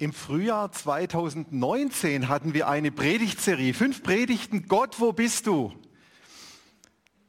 Im 0.00 0.12
Frühjahr 0.12 0.70
2019 0.70 2.28
hatten 2.28 2.54
wir 2.54 2.68
eine 2.68 2.92
Predigtserie, 2.92 3.74
fünf 3.74 4.04
Predigten, 4.04 4.68
Gott, 4.68 5.00
wo 5.00 5.12
bist 5.12 5.48
du? 5.48 5.72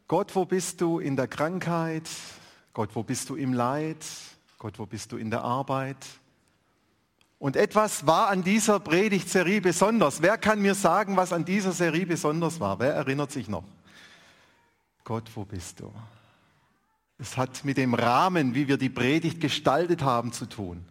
Gott, 0.07 0.35
wo 0.35 0.45
bist 0.45 0.79
du 0.79 0.99
in 0.99 1.15
der 1.15 1.27
Krankheit? 1.27 2.07
Gott, 2.73 2.91
wo 2.93 3.01
bist 3.01 3.27
du 3.31 3.35
im 3.35 3.53
Leid? 3.53 4.05
Gott, 4.59 4.77
wo 4.77 4.85
bist 4.85 5.11
du 5.11 5.17
in 5.17 5.31
der 5.31 5.41
Arbeit? 5.41 5.97
Und 7.39 7.55
etwas 7.55 8.05
war 8.05 8.27
an 8.27 8.43
dieser 8.43 8.79
Predigtserie 8.79 9.61
besonders. 9.61 10.21
Wer 10.21 10.37
kann 10.37 10.61
mir 10.61 10.75
sagen, 10.75 11.17
was 11.17 11.33
an 11.33 11.45
dieser 11.45 11.71
Serie 11.71 12.05
besonders 12.05 12.59
war? 12.59 12.79
Wer 12.79 12.93
erinnert 12.93 13.31
sich 13.31 13.47
noch? 13.47 13.63
Gott, 15.03 15.31
wo 15.33 15.43
bist 15.43 15.79
du? 15.79 15.91
Es 17.17 17.35
hat 17.35 17.65
mit 17.65 17.77
dem 17.77 17.95
Rahmen, 17.95 18.53
wie 18.53 18.67
wir 18.67 18.77
die 18.77 18.89
Predigt 18.89 19.41
gestaltet 19.41 20.03
haben, 20.03 20.33
zu 20.33 20.45
tun. 20.45 20.85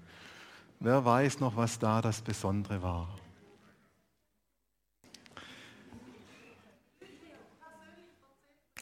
Wer 0.81 1.05
weiß 1.05 1.41
noch, 1.41 1.57
was 1.57 1.79
da 1.79 2.01
das 2.01 2.21
Besondere 2.21 2.83
war? 2.83 3.09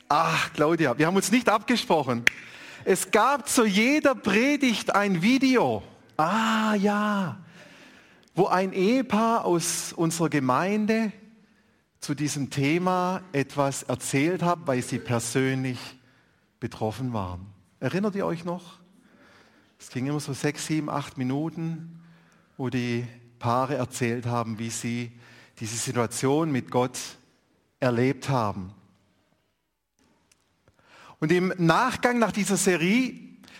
Ach, 0.08 0.52
Claudia, 0.52 0.96
wir 0.98 1.06
haben 1.06 1.16
uns 1.16 1.32
nicht 1.32 1.48
abgesprochen. 1.48 2.24
Es 2.84 3.10
gab 3.10 3.48
zu 3.48 3.64
jeder 3.64 4.14
Predigt 4.14 4.94
ein 4.94 5.22
Video. 5.22 5.82
Ah, 6.16 6.74
ja. 6.74 7.38
Wo 8.34 8.46
ein 8.46 8.72
Ehepaar 8.72 9.44
aus 9.46 9.92
unserer 9.94 10.28
Gemeinde 10.28 11.12
zu 11.98 12.14
diesem 12.14 12.50
Thema 12.50 13.22
etwas 13.32 13.82
erzählt 13.84 14.42
hat, 14.42 14.60
weil 14.66 14.82
sie 14.82 14.98
persönlich 14.98 15.78
betroffen 16.60 17.14
waren. 17.14 17.46
Erinnert 17.80 18.14
ihr 18.14 18.26
euch 18.26 18.44
noch? 18.44 18.78
Es 19.78 19.90
ging 19.90 20.06
immer 20.06 20.20
so 20.20 20.32
sechs, 20.32 20.66
sieben, 20.66 20.88
acht 20.88 21.18
Minuten, 21.18 21.95
wo 22.56 22.70
die 22.70 23.06
Paare 23.38 23.76
erzählt 23.76 24.26
haben, 24.26 24.58
wie 24.58 24.70
sie 24.70 25.12
diese 25.60 25.76
Situation 25.76 26.50
mit 26.50 26.70
Gott 26.70 26.98
erlebt 27.80 28.28
haben. 28.28 28.72
Und 31.18 31.32
im 31.32 31.52
Nachgang 31.58 32.18
nach 32.18 32.32
dieser 32.32 32.56
Serie 32.56 33.14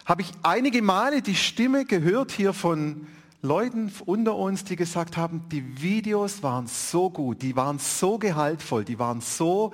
habe 0.05 0.23
ich 0.23 0.33
einige 0.43 0.83
Male 0.83 1.23
die 1.23 1.35
Stimme 1.35 1.85
gehört 1.85 2.31
hier 2.31 2.53
von 2.53 3.07
Leuten 3.43 3.93
unter 4.05 4.37
uns, 4.37 4.65
die 4.65 4.77
gesagt 4.77 5.17
haben, 5.17 5.49
die 5.51 5.81
Videos 5.81 6.43
waren 6.43 6.67
so 6.67 7.11
gut, 7.11 7.43
die 7.43 7.57
waren 7.57 7.79
so 7.79 8.19
gehaltvoll, 8.19 8.85
die 8.85 8.99
waren 8.99 9.21
so 9.21 9.73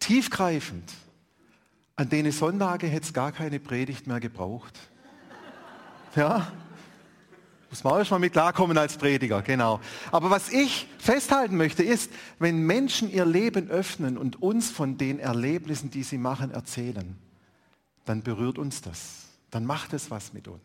tiefgreifend. 0.00 0.92
An 1.96 2.08
denen 2.08 2.32
Sonntage 2.32 2.86
hätte 2.88 3.06
es 3.06 3.12
gar 3.12 3.30
keine 3.30 3.60
Predigt 3.60 4.06
mehr 4.06 4.20
gebraucht. 4.20 4.78
Ja? 6.16 6.52
Muss 7.74 7.82
man 7.82 8.00
auch 8.00 8.10
mal 8.10 8.20
mit 8.20 8.32
klarkommen 8.32 8.78
als 8.78 8.96
Prediger, 8.96 9.42
genau. 9.42 9.80
Aber 10.12 10.30
was 10.30 10.48
ich 10.48 10.86
festhalten 10.96 11.56
möchte, 11.56 11.82
ist, 11.82 12.08
wenn 12.38 12.60
Menschen 12.60 13.12
ihr 13.12 13.26
Leben 13.26 13.68
öffnen 13.68 14.16
und 14.16 14.40
uns 14.40 14.70
von 14.70 14.96
den 14.96 15.18
Erlebnissen, 15.18 15.90
die 15.90 16.04
sie 16.04 16.16
machen, 16.16 16.52
erzählen, 16.52 17.16
dann 18.04 18.22
berührt 18.22 18.58
uns 18.58 18.80
das. 18.80 19.24
Dann 19.50 19.66
macht 19.66 19.92
es 19.92 20.08
was 20.08 20.32
mit 20.32 20.46
uns. 20.46 20.60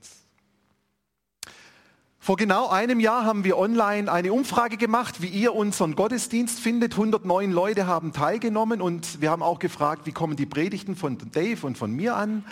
Vor 2.20 2.38
genau 2.38 2.70
einem 2.70 3.00
Jahr 3.00 3.26
haben 3.26 3.44
wir 3.44 3.58
online 3.58 4.12
eine 4.12 4.32
Umfrage 4.32 4.78
gemacht, 4.78 5.20
wie 5.20 5.30
ihr 5.30 5.56
unseren 5.56 5.96
Gottesdienst 5.96 6.60
findet. 6.60 6.92
109 6.92 7.52
Leute 7.52 7.88
haben 7.88 8.14
teilgenommen 8.14 8.84
und 8.84 9.20
wir 9.20 9.32
haben 9.32 9.42
auch 9.42 9.58
gefragt, 9.58 10.06
wie 10.06 10.12
kommen 10.12 10.36
die 10.36 10.46
Predigten 10.46 10.96
von 10.96 11.18
Dave 11.32 11.66
und 11.66 11.76
von 11.76 11.92
mir 11.92 12.16
an. 12.16 12.46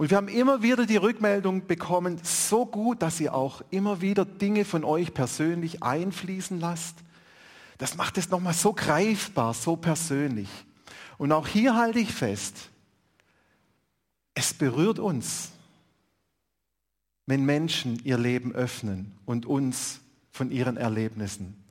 Und 0.00 0.08
wir 0.08 0.16
haben 0.16 0.28
immer 0.28 0.62
wieder 0.62 0.86
die 0.86 0.96
Rückmeldung 0.96 1.66
bekommen, 1.66 2.18
so 2.22 2.64
gut, 2.64 3.02
dass 3.02 3.20
ihr 3.20 3.34
auch 3.34 3.60
immer 3.68 4.00
wieder 4.00 4.24
Dinge 4.24 4.64
von 4.64 4.82
euch 4.82 5.12
persönlich 5.12 5.82
einfließen 5.82 6.58
lasst. 6.58 6.96
Das 7.76 7.98
macht 7.98 8.16
es 8.16 8.30
nochmal 8.30 8.54
so 8.54 8.72
greifbar, 8.72 9.52
so 9.52 9.76
persönlich. 9.76 10.48
Und 11.18 11.32
auch 11.32 11.46
hier 11.46 11.76
halte 11.76 11.98
ich 11.98 12.14
fest, 12.14 12.70
es 14.32 14.54
berührt 14.54 14.98
uns, 14.98 15.50
wenn 17.26 17.44
Menschen 17.44 18.00
ihr 18.02 18.16
Leben 18.16 18.54
öffnen 18.54 19.12
und 19.26 19.44
uns 19.44 20.00
von 20.30 20.50
ihren 20.50 20.78
Erlebnissen 20.78 21.62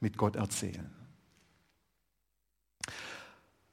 mit 0.00 0.18
Gott 0.18 0.36
erzählen. 0.36 0.99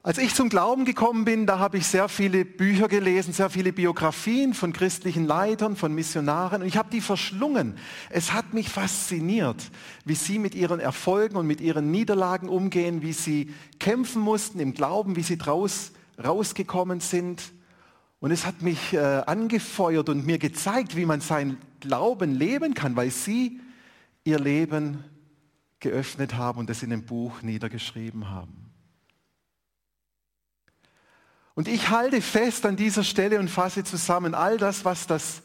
Als 0.04 0.20
ich 0.20 0.34
zum 0.34 0.48
Glauben 0.48 0.86
gekommen 0.86 1.26
bin, 1.26 1.46
da 1.46 1.60
habe 1.60 1.78
ich 1.78 1.88
sehr 1.88 2.08
viele 2.08 2.46
Bücher 2.46 2.88
gelesen, 2.88 3.34
sehr 3.34 3.50
viele 3.50 3.74
Biografien 3.74 4.54
von 4.54 4.72
christlichen 4.72 5.26
Leitern, 5.26 5.76
von 5.76 5.94
Missionaren 5.94 6.62
und 6.62 6.68
ich 6.68 6.78
habe 6.78 6.90
die 6.90 7.02
verschlungen. 7.02 7.76
Es 8.10 8.32
hat 8.32 8.54
mich 8.54 8.70
fasziniert, 8.70 9.70
wie 10.06 10.16
sie 10.16 10.40
mit 10.40 10.56
ihren 10.56 10.80
Erfolgen 10.80 11.36
und 11.36 11.46
mit 11.46 11.60
ihren 11.60 11.92
Niederlagen 11.92 12.48
umgehen, 12.48 13.02
wie 13.02 13.12
sie 13.12 13.54
kämpfen 13.80 14.22
mussten 14.22 14.60
im 14.60 14.74
Glauben, 14.74 15.16
wie 15.18 15.24
sie 15.24 15.38
draus 15.38 15.92
rausgekommen 16.24 17.00
sind. 17.00 17.52
Und 18.20 18.32
es 18.32 18.46
hat 18.46 18.62
mich 18.62 18.94
äh, 18.94 18.98
angefeuert 18.98 20.10
und 20.10 20.26
mir 20.26 20.38
gezeigt, 20.38 20.96
wie 20.96 21.06
man 21.06 21.22
seinen 21.22 21.58
Glauben 21.82 22.34
leben 22.34 22.74
kann, 22.74 22.96
weil 22.96 23.12
sie 23.12 23.60
ihr 24.24 24.40
Leben 24.40 25.04
geöffnet 25.80 26.36
haben 26.36 26.60
und 26.60 26.70
es 26.70 26.82
in 26.82 26.92
dem 26.92 27.06
Buch 27.06 27.42
niedergeschrieben 27.42 28.30
haben. 28.30 28.67
Und 31.58 31.68
ich 31.68 31.90
halte 31.90 32.22
fest 32.22 32.68
an 32.68 32.76
dieser 32.76 33.04
Stelle 33.04 33.40
und 33.40 33.50
fasse 33.50 33.84
zusammen 33.84 34.36
all 34.36 34.60
das, 34.60 34.86
was 34.86 35.08
das, 35.08 35.42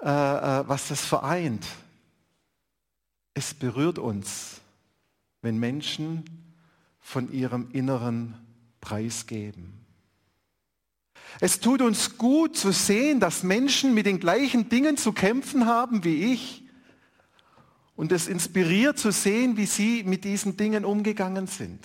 äh, 0.00 0.06
äh, 0.06 0.68
was 0.68 0.86
das 0.86 1.04
vereint. 1.04 1.66
Es 3.34 3.54
berührt 3.54 3.98
uns, 3.98 4.60
wenn 5.42 5.58
Menschen 5.58 6.54
von 7.00 7.32
ihrem 7.32 7.72
Inneren 7.72 8.36
preisgeben. 8.80 9.84
Es 11.40 11.58
tut 11.58 11.82
uns 11.82 12.16
gut 12.16 12.56
zu 12.56 12.70
sehen, 12.70 13.18
dass 13.18 13.42
Menschen 13.42 13.94
mit 13.94 14.06
den 14.06 14.20
gleichen 14.20 14.68
Dingen 14.68 14.96
zu 14.96 15.10
kämpfen 15.10 15.66
haben 15.66 16.04
wie 16.04 16.32
ich. 16.32 16.62
Und 17.96 18.12
es 18.12 18.28
inspiriert 18.28 18.96
zu 18.96 19.10
sehen, 19.10 19.56
wie 19.56 19.66
sie 19.66 20.04
mit 20.04 20.22
diesen 20.22 20.56
Dingen 20.56 20.84
umgegangen 20.84 21.48
sind. 21.48 21.84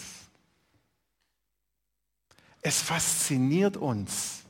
Es 2.63 2.81
fasziniert 2.81 3.78
uns, 3.78 4.44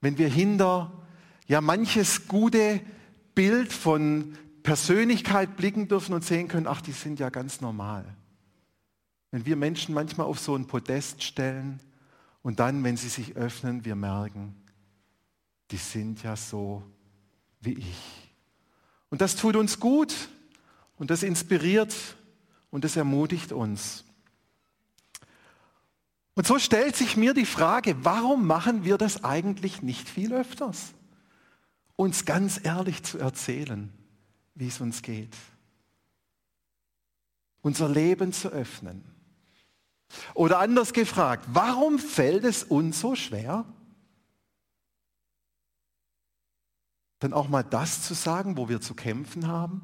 wenn 0.00 0.16
wir 0.16 0.28
hinter 0.28 0.92
ja 1.48 1.60
manches 1.60 2.28
gute 2.28 2.80
Bild 3.34 3.72
von 3.72 4.38
Persönlichkeit 4.62 5.56
blicken 5.56 5.88
dürfen 5.88 6.14
und 6.14 6.24
sehen 6.24 6.48
können, 6.48 6.66
ach, 6.66 6.80
die 6.80 6.92
sind 6.92 7.20
ja 7.20 7.28
ganz 7.28 7.60
normal. 7.60 8.04
Wenn 9.30 9.44
wir 9.44 9.56
Menschen 9.56 9.94
manchmal 9.94 10.26
auf 10.26 10.38
so 10.38 10.56
ein 10.56 10.66
Podest 10.66 11.22
stellen 11.22 11.80
und 12.42 12.60
dann, 12.60 12.82
wenn 12.84 12.96
sie 12.96 13.08
sich 13.08 13.36
öffnen, 13.36 13.84
wir 13.84 13.96
merken, 13.96 14.54
die 15.70 15.76
sind 15.76 16.22
ja 16.22 16.36
so 16.36 16.82
wie 17.60 17.74
ich. 17.74 18.32
Und 19.10 19.20
das 19.20 19.36
tut 19.36 19.56
uns 19.56 19.78
gut 19.78 20.14
und 20.96 21.10
das 21.10 21.22
inspiriert 21.22 21.94
und 22.70 22.84
das 22.84 22.96
ermutigt 22.96 23.52
uns. 23.52 24.05
Und 26.36 26.46
so 26.46 26.58
stellt 26.58 26.94
sich 26.94 27.16
mir 27.16 27.32
die 27.32 27.46
Frage, 27.46 28.04
warum 28.04 28.46
machen 28.46 28.84
wir 28.84 28.98
das 28.98 29.24
eigentlich 29.24 29.80
nicht 29.80 30.06
viel 30.06 30.34
öfters? 30.34 30.92
Uns 31.96 32.26
ganz 32.26 32.60
ehrlich 32.62 33.02
zu 33.02 33.18
erzählen, 33.18 33.90
wie 34.54 34.68
es 34.68 34.78
uns 34.82 35.00
geht. 35.00 35.34
Unser 37.62 37.88
Leben 37.88 38.34
zu 38.34 38.50
öffnen. 38.50 39.02
Oder 40.34 40.58
anders 40.58 40.92
gefragt, 40.92 41.46
warum 41.48 41.98
fällt 41.98 42.44
es 42.44 42.62
uns 42.62 43.00
so 43.00 43.14
schwer, 43.14 43.64
dann 47.18 47.32
auch 47.32 47.48
mal 47.48 47.62
das 47.62 48.02
zu 48.02 48.12
sagen, 48.12 48.58
wo 48.58 48.68
wir 48.68 48.82
zu 48.82 48.94
kämpfen 48.94 49.46
haben, 49.48 49.80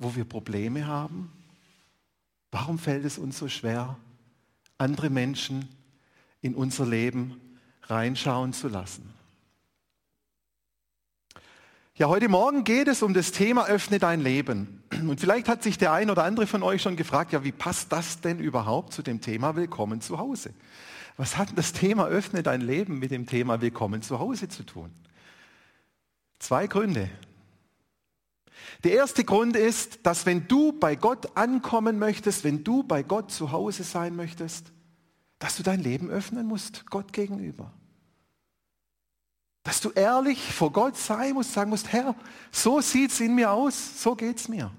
wo 0.00 0.16
wir 0.16 0.24
Probleme 0.24 0.88
haben? 0.88 1.30
Warum 2.50 2.80
fällt 2.80 3.04
es 3.04 3.16
uns 3.16 3.38
so 3.38 3.48
schwer, 3.48 3.96
andere 4.76 5.08
Menschen 5.08 5.68
in 6.44 6.54
unser 6.54 6.84
Leben 6.84 7.40
reinschauen 7.84 8.52
zu 8.52 8.68
lassen. 8.68 9.14
Ja, 11.94 12.08
heute 12.08 12.28
Morgen 12.28 12.64
geht 12.64 12.86
es 12.86 13.02
um 13.02 13.14
das 13.14 13.32
Thema 13.32 13.66
Öffne 13.66 13.98
dein 13.98 14.20
Leben. 14.20 14.82
Und 14.90 15.20
vielleicht 15.20 15.48
hat 15.48 15.62
sich 15.62 15.78
der 15.78 15.94
ein 15.94 16.10
oder 16.10 16.22
andere 16.24 16.46
von 16.46 16.62
euch 16.62 16.82
schon 16.82 16.96
gefragt, 16.96 17.32
ja, 17.32 17.44
wie 17.44 17.52
passt 17.52 17.92
das 17.92 18.20
denn 18.20 18.40
überhaupt 18.40 18.92
zu 18.92 19.00
dem 19.00 19.22
Thema 19.22 19.56
Willkommen 19.56 20.02
zu 20.02 20.18
Hause? 20.18 20.52
Was 21.16 21.38
hat 21.38 21.56
das 21.56 21.72
Thema 21.72 22.08
Öffne 22.08 22.42
dein 22.42 22.60
Leben 22.60 22.98
mit 22.98 23.10
dem 23.10 23.24
Thema 23.24 23.62
Willkommen 23.62 24.02
zu 24.02 24.18
Hause 24.18 24.48
zu 24.48 24.64
tun? 24.64 24.90
Zwei 26.40 26.66
Gründe. 26.66 27.08
Der 28.82 28.92
erste 28.92 29.24
Grund 29.24 29.56
ist, 29.56 30.04
dass 30.04 30.26
wenn 30.26 30.46
du 30.46 30.72
bei 30.72 30.94
Gott 30.94 31.38
ankommen 31.38 31.98
möchtest, 31.98 32.44
wenn 32.44 32.64
du 32.64 32.82
bei 32.82 33.02
Gott 33.02 33.30
zu 33.30 33.50
Hause 33.50 33.82
sein 33.82 34.14
möchtest, 34.14 34.73
dass 35.38 35.56
du 35.56 35.62
dein 35.62 35.80
Leben 35.80 36.10
öffnen 36.10 36.46
musst, 36.46 36.86
Gott 36.86 37.12
gegenüber. 37.12 37.72
Dass 39.62 39.80
du 39.80 39.90
ehrlich 39.90 40.52
vor 40.52 40.72
Gott 40.72 40.96
sein 40.96 41.34
musst, 41.34 41.52
sagen 41.52 41.70
musst, 41.70 41.92
Herr, 41.92 42.14
so 42.52 42.80
sieht 42.80 43.10
es 43.10 43.20
in 43.20 43.34
mir 43.34 43.50
aus, 43.50 44.02
so 44.02 44.14
geht 44.14 44.38
es 44.38 44.48
mir. 44.48 44.70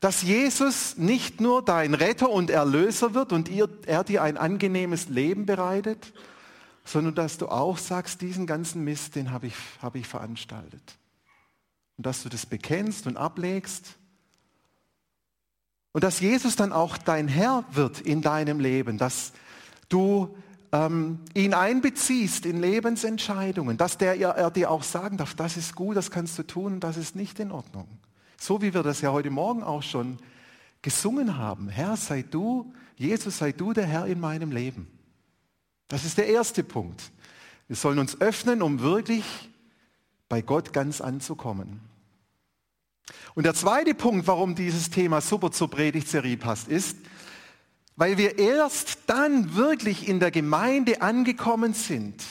dass 0.00 0.22
Jesus 0.22 0.96
nicht 0.96 1.40
nur 1.40 1.64
dein 1.64 1.94
Retter 1.94 2.30
und 2.30 2.50
Erlöser 2.50 3.14
wird 3.14 3.32
und 3.32 3.50
er 3.50 4.04
dir 4.04 4.22
ein 4.22 4.36
angenehmes 4.36 5.08
Leben 5.08 5.44
bereitet, 5.44 6.12
sondern 6.84 7.14
dass 7.14 7.38
du 7.38 7.48
auch 7.48 7.78
sagst, 7.78 8.20
diesen 8.20 8.46
ganzen 8.46 8.84
Mist, 8.84 9.16
den 9.16 9.30
habe 9.30 9.48
ich, 9.48 9.54
hab 9.82 9.96
ich 9.96 10.06
veranstaltet. 10.06 10.98
Und 11.96 12.06
dass 12.06 12.22
du 12.22 12.28
das 12.28 12.46
bekennst 12.46 13.06
und 13.06 13.16
ablegst. 13.16 13.97
Und 15.92 16.04
dass 16.04 16.20
Jesus 16.20 16.56
dann 16.56 16.72
auch 16.72 16.98
dein 16.98 17.28
Herr 17.28 17.64
wird 17.72 18.00
in 18.00 18.22
deinem 18.22 18.60
Leben, 18.60 18.98
dass 18.98 19.32
du 19.88 20.36
ähm, 20.72 21.20
ihn 21.34 21.54
einbeziehst 21.54 22.44
in 22.44 22.60
Lebensentscheidungen, 22.60 23.76
dass 23.76 23.98
der, 23.98 24.16
er, 24.16 24.30
er 24.30 24.50
dir 24.50 24.70
auch 24.70 24.82
sagen 24.82 25.16
darf, 25.16 25.34
das 25.34 25.56
ist 25.56 25.74
gut, 25.74 25.96
das 25.96 26.10
kannst 26.10 26.38
du 26.38 26.42
tun, 26.42 26.80
das 26.80 26.96
ist 26.96 27.16
nicht 27.16 27.40
in 27.40 27.50
Ordnung. 27.50 27.88
So 28.38 28.60
wie 28.60 28.74
wir 28.74 28.82
das 28.82 29.00
ja 29.00 29.12
heute 29.12 29.30
Morgen 29.30 29.62
auch 29.62 29.82
schon 29.82 30.18
gesungen 30.82 31.38
haben. 31.38 31.68
Herr, 31.68 31.96
sei 31.96 32.22
du, 32.22 32.72
Jesus, 32.96 33.38
sei 33.38 33.52
du 33.52 33.72
der 33.72 33.86
Herr 33.86 34.06
in 34.06 34.20
meinem 34.20 34.52
Leben. 34.52 34.88
Das 35.88 36.04
ist 36.04 36.18
der 36.18 36.28
erste 36.28 36.62
Punkt. 36.62 37.10
Wir 37.66 37.76
sollen 37.76 37.98
uns 37.98 38.20
öffnen, 38.20 38.62
um 38.62 38.80
wirklich 38.80 39.24
bei 40.28 40.42
Gott 40.42 40.72
ganz 40.72 41.00
anzukommen. 41.00 41.80
Und 43.34 43.44
der 43.44 43.54
zweite 43.54 43.94
Punkt, 43.94 44.26
warum 44.26 44.54
dieses 44.54 44.90
Thema 44.90 45.20
super 45.20 45.50
zur 45.50 45.70
Predigtserie 45.70 46.36
passt, 46.36 46.68
ist, 46.68 46.96
weil 47.96 48.16
wir 48.16 48.38
erst 48.38 48.98
dann 49.06 49.54
wirklich 49.54 50.08
in 50.08 50.20
der 50.20 50.30
Gemeinde 50.30 51.02
angekommen 51.02 51.74
sind, 51.74 52.22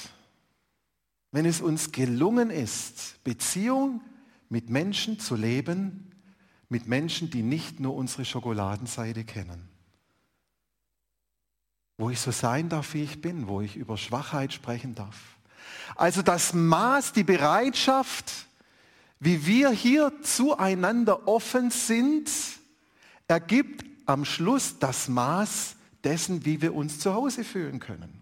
wenn 1.32 1.46
es 1.46 1.62
uns 1.62 1.92
gelungen 1.92 2.50
ist, 2.50 3.24
Beziehung 3.24 4.02
mit 4.50 4.70
Menschen 4.70 5.20
zu 5.20 5.36
leben, 5.36 6.12
mit 6.70 6.88
Menschen, 6.88 7.30
die 7.30 7.44
nicht 7.44 7.80
nur 7.80 7.96
unsere 7.96 8.26
Schokoladenseite 8.26 9.24
kennen 9.24 9.70
wo 11.98 12.10
ich 12.10 12.20
so 12.20 12.32
sein 12.32 12.70
darf, 12.70 12.94
wie 12.94 13.04
ich 13.04 13.22
bin, 13.22 13.48
wo 13.48 13.62
ich 13.62 13.76
über 13.76 13.98
Schwachheit 13.98 14.54
sprechen 14.54 14.94
darf. 14.94 15.18
Also 15.96 16.22
das 16.22 16.54
Maß, 16.54 17.14
die 17.14 17.24
Bereitschaft, 17.24 18.47
wie 19.20 19.46
wir 19.46 19.72
hier 19.72 20.12
zueinander 20.22 21.28
offen 21.28 21.72
sind, 21.72 22.30
ergibt 23.28 23.86
am 24.06 24.26
Schluss 24.26 24.80
das 24.80 25.08
Maß 25.08 25.76
dessen, 26.04 26.46
wie 26.46 26.62
wir 26.62 26.74
uns 26.74 27.00
zu 27.00 27.14
Hause 27.14 27.44
fühlen 27.44 27.80
können. 27.80 28.22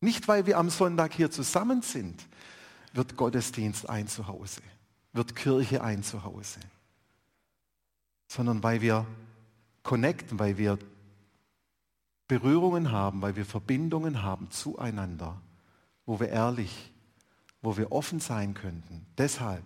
Nicht, 0.00 0.28
weil 0.28 0.46
wir 0.46 0.58
am 0.58 0.70
Sonntag 0.70 1.12
hier 1.14 1.30
zusammen 1.30 1.82
sind, 1.82 2.26
wird 2.92 3.16
Gottesdienst 3.16 3.88
ein 3.88 4.08
Zuhause, 4.08 4.62
wird 5.12 5.36
Kirche 5.36 5.82
ein 5.82 6.02
Zuhause, 6.02 6.60
sondern 8.26 8.62
weil 8.62 8.80
wir 8.80 9.06
connecten, 9.82 10.38
weil 10.38 10.58
wir 10.58 10.78
Berührungen 12.26 12.92
haben, 12.92 13.22
weil 13.22 13.36
wir 13.36 13.44
Verbindungen 13.44 14.22
haben 14.22 14.50
zueinander, 14.50 15.40
wo 16.06 16.20
wir 16.20 16.28
ehrlich, 16.28 16.92
wo 17.62 17.76
wir 17.76 17.92
offen 17.92 18.20
sein 18.20 18.54
könnten. 18.54 19.06
Deshalb 19.18 19.64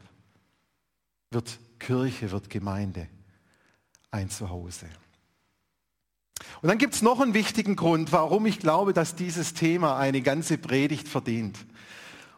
wird 1.31 1.58
Kirche, 1.79 2.31
wird 2.31 2.50
Gemeinde 2.50 3.08
ein 4.11 4.31
Zuhause. 4.31 4.87
Und 6.62 6.69
dann 6.69 6.79
gibt 6.79 6.94
es 6.94 7.02
noch 7.02 7.20
einen 7.20 7.35
wichtigen 7.35 7.76
Grund, 7.76 8.12
warum 8.12 8.46
ich 8.46 8.58
glaube, 8.58 8.93
dass 8.93 9.14
dieses 9.14 9.55
Thema 9.55 9.99
eine 9.99 10.23
ganze 10.23 10.58
Predigt 10.58 11.08
verdient. 11.08 11.58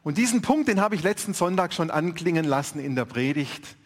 Und 0.03 0.19
diesen 0.19 0.43
Punkt, 0.43 0.69
den 0.69 0.81
habe 0.81 0.94
ich 0.94 1.03
letzten 1.03 1.35
Sonntag 1.35 1.75
schon 1.75 1.91
anklingen 1.91 2.44
lassen 2.44 2.79
in 2.79 2.94
der 2.94 3.05
Predigt. 3.05 3.76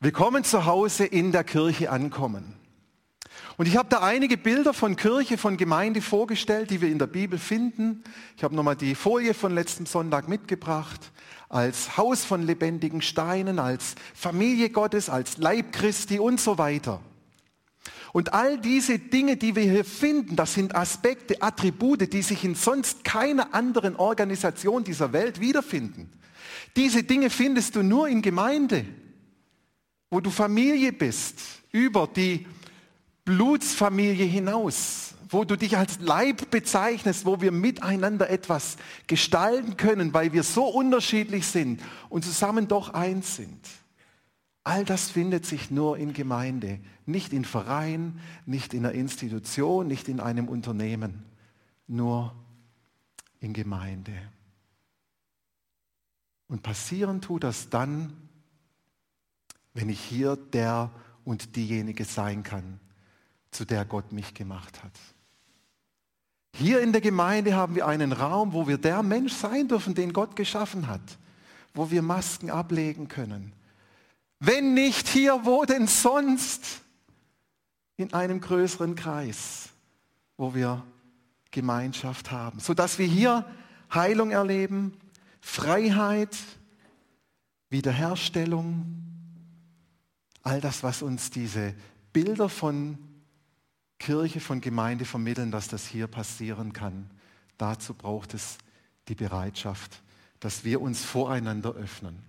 Willkommen 0.00 0.44
zu 0.44 0.66
Hause 0.66 1.04
in 1.04 1.32
der 1.32 1.44
Kirche 1.44 1.90
ankommen. 1.90 2.54
Und 3.56 3.66
ich 3.66 3.76
habe 3.76 3.88
da 3.88 4.00
einige 4.00 4.36
Bilder 4.36 4.74
von 4.74 4.96
Kirche, 4.96 5.38
von 5.38 5.56
Gemeinde 5.56 6.02
vorgestellt, 6.02 6.70
die 6.70 6.82
wir 6.82 6.90
in 6.90 6.98
der 6.98 7.06
Bibel 7.06 7.38
finden. 7.38 8.04
Ich 8.36 8.44
habe 8.44 8.54
nochmal 8.54 8.76
die 8.76 8.94
Folie 8.94 9.32
von 9.32 9.54
letztem 9.54 9.86
Sonntag 9.86 10.28
mitgebracht. 10.28 11.12
Als 11.48 11.96
Haus 11.96 12.24
von 12.24 12.42
lebendigen 12.42 13.00
Steinen, 13.00 13.58
als 13.58 13.94
Familie 14.14 14.68
Gottes, 14.68 15.08
als 15.08 15.38
Leib 15.38 15.72
Christi 15.72 16.18
und 16.18 16.38
so 16.38 16.58
weiter. 16.58 17.00
Und 18.12 18.34
all 18.34 18.58
diese 18.58 18.98
Dinge, 18.98 19.36
die 19.36 19.56
wir 19.56 19.62
hier 19.62 19.84
finden, 19.84 20.36
das 20.36 20.54
sind 20.54 20.74
Aspekte, 20.74 21.40
Attribute, 21.40 22.12
die 22.12 22.22
sich 22.22 22.44
in 22.44 22.54
sonst 22.54 23.04
keiner 23.04 23.54
anderen 23.54 23.96
Organisation 23.96 24.84
dieser 24.84 25.12
Welt 25.12 25.40
wiederfinden. 25.40 26.10
Diese 26.76 27.04
Dinge 27.04 27.30
findest 27.30 27.76
du 27.76 27.82
nur 27.82 28.08
in 28.08 28.22
Gemeinde, 28.22 28.84
wo 30.10 30.20
du 30.20 30.30
Familie 30.30 30.92
bist, 30.92 31.40
über 31.72 32.06
die 32.06 32.46
Blutsfamilie 33.26 34.24
hinaus, 34.24 35.14
wo 35.28 35.44
du 35.44 35.56
dich 35.56 35.76
als 35.76 35.98
Leib 35.98 36.50
bezeichnest, 36.50 37.26
wo 37.26 37.40
wir 37.40 37.50
miteinander 37.50 38.30
etwas 38.30 38.76
gestalten 39.08 39.76
können, 39.76 40.14
weil 40.14 40.32
wir 40.32 40.44
so 40.44 40.64
unterschiedlich 40.64 41.46
sind 41.46 41.82
und 42.08 42.24
zusammen 42.24 42.68
doch 42.68 42.94
eins 42.94 43.36
sind. 43.36 43.60
All 44.62 44.84
das 44.84 45.10
findet 45.10 45.44
sich 45.44 45.72
nur 45.72 45.98
in 45.98 46.12
Gemeinde, 46.12 46.78
nicht 47.04 47.32
in 47.32 47.44
Verein, 47.44 48.20
nicht 48.46 48.72
in 48.72 48.86
einer 48.86 48.94
Institution, 48.94 49.88
nicht 49.88 50.08
in 50.08 50.20
einem 50.20 50.48
Unternehmen, 50.48 51.24
nur 51.88 52.32
in 53.40 53.52
Gemeinde. 53.52 54.12
Und 56.46 56.62
passieren 56.62 57.20
tut 57.20 57.42
das 57.42 57.70
dann, 57.70 58.12
wenn 59.74 59.88
ich 59.88 60.00
hier 60.00 60.36
der 60.36 60.92
und 61.24 61.56
diejenige 61.56 62.04
sein 62.04 62.44
kann, 62.44 62.78
zu 63.56 63.64
der 63.64 63.84
Gott 63.84 64.12
mich 64.12 64.34
gemacht 64.34 64.82
hat. 64.84 64.92
Hier 66.54 66.80
in 66.80 66.92
der 66.92 67.00
Gemeinde 67.00 67.54
haben 67.54 67.74
wir 67.74 67.86
einen 67.86 68.12
Raum, 68.12 68.52
wo 68.52 68.68
wir 68.68 68.78
der 68.78 69.02
Mensch 69.02 69.32
sein 69.32 69.68
dürfen, 69.68 69.94
den 69.94 70.12
Gott 70.12 70.36
geschaffen 70.36 70.86
hat, 70.86 71.00
wo 71.74 71.90
wir 71.90 72.02
Masken 72.02 72.50
ablegen 72.50 73.08
können. 73.08 73.52
Wenn 74.38 74.74
nicht 74.74 75.08
hier, 75.08 75.44
wo 75.44 75.64
denn 75.64 75.86
sonst? 75.86 76.82
In 77.98 78.12
einem 78.12 78.42
größeren 78.42 78.94
Kreis, 78.94 79.70
wo 80.36 80.54
wir 80.54 80.84
Gemeinschaft 81.50 82.30
haben, 82.30 82.60
sodass 82.60 82.98
wir 82.98 83.06
hier 83.06 83.46
Heilung 83.92 84.32
erleben, 84.32 84.98
Freiheit, 85.40 86.36
Wiederherstellung, 87.70 88.84
all 90.42 90.60
das, 90.60 90.82
was 90.82 91.00
uns 91.00 91.30
diese 91.30 91.74
Bilder 92.12 92.50
von 92.50 92.98
Kirche, 93.98 94.40
von 94.40 94.60
Gemeinde 94.60 95.04
vermitteln, 95.04 95.50
dass 95.50 95.68
das 95.68 95.86
hier 95.86 96.06
passieren 96.06 96.72
kann. 96.72 97.10
Dazu 97.58 97.94
braucht 97.94 98.34
es 98.34 98.58
die 99.08 99.14
Bereitschaft, 99.14 100.02
dass 100.40 100.64
wir 100.64 100.80
uns 100.80 101.04
voreinander 101.04 101.74
öffnen. 101.74 102.22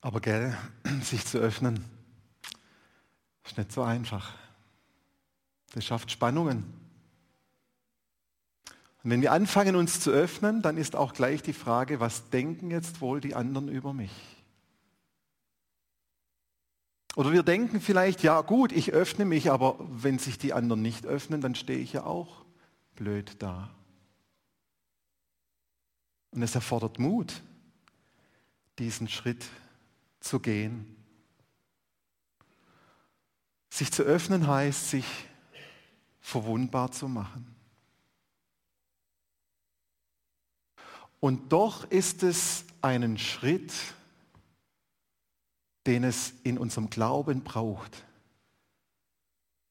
Aber 0.00 0.20
gell, 0.20 0.56
sich 1.02 1.26
zu 1.26 1.38
öffnen, 1.38 1.84
ist 3.44 3.58
nicht 3.58 3.72
so 3.72 3.82
einfach. 3.82 4.34
Das 5.72 5.84
schafft 5.84 6.10
Spannungen. 6.10 6.64
Und 9.02 9.10
wenn 9.10 9.20
wir 9.20 9.32
anfangen, 9.32 9.76
uns 9.76 10.00
zu 10.00 10.10
öffnen, 10.10 10.62
dann 10.62 10.78
ist 10.78 10.96
auch 10.96 11.12
gleich 11.12 11.42
die 11.42 11.52
Frage, 11.52 12.00
was 12.00 12.30
denken 12.30 12.70
jetzt 12.70 13.00
wohl 13.00 13.20
die 13.20 13.34
anderen 13.34 13.68
über 13.68 13.92
mich? 13.92 14.35
Oder 17.16 17.32
wir 17.32 17.42
denken 17.42 17.80
vielleicht, 17.80 18.22
ja 18.22 18.42
gut, 18.42 18.72
ich 18.72 18.92
öffne 18.92 19.24
mich, 19.24 19.50
aber 19.50 19.76
wenn 19.80 20.18
sich 20.18 20.36
die 20.36 20.52
anderen 20.52 20.82
nicht 20.82 21.06
öffnen, 21.06 21.40
dann 21.40 21.54
stehe 21.54 21.78
ich 21.78 21.94
ja 21.94 22.04
auch 22.04 22.44
blöd 22.94 23.36
da. 23.38 23.70
Und 26.32 26.42
es 26.42 26.54
erfordert 26.54 26.98
Mut, 26.98 27.42
diesen 28.78 29.08
Schritt 29.08 29.46
zu 30.20 30.40
gehen. 30.40 30.94
Sich 33.70 33.90
zu 33.90 34.02
öffnen 34.02 34.46
heißt, 34.46 34.90
sich 34.90 35.06
verwundbar 36.20 36.92
zu 36.92 37.08
machen. 37.08 37.56
Und 41.18 41.50
doch 41.50 41.90
ist 41.90 42.22
es 42.22 42.66
einen 42.82 43.16
Schritt, 43.16 43.72
den 45.86 46.04
es 46.04 46.34
in 46.42 46.58
unserem 46.58 46.90
Glauben 46.90 47.42
braucht. 47.42 48.04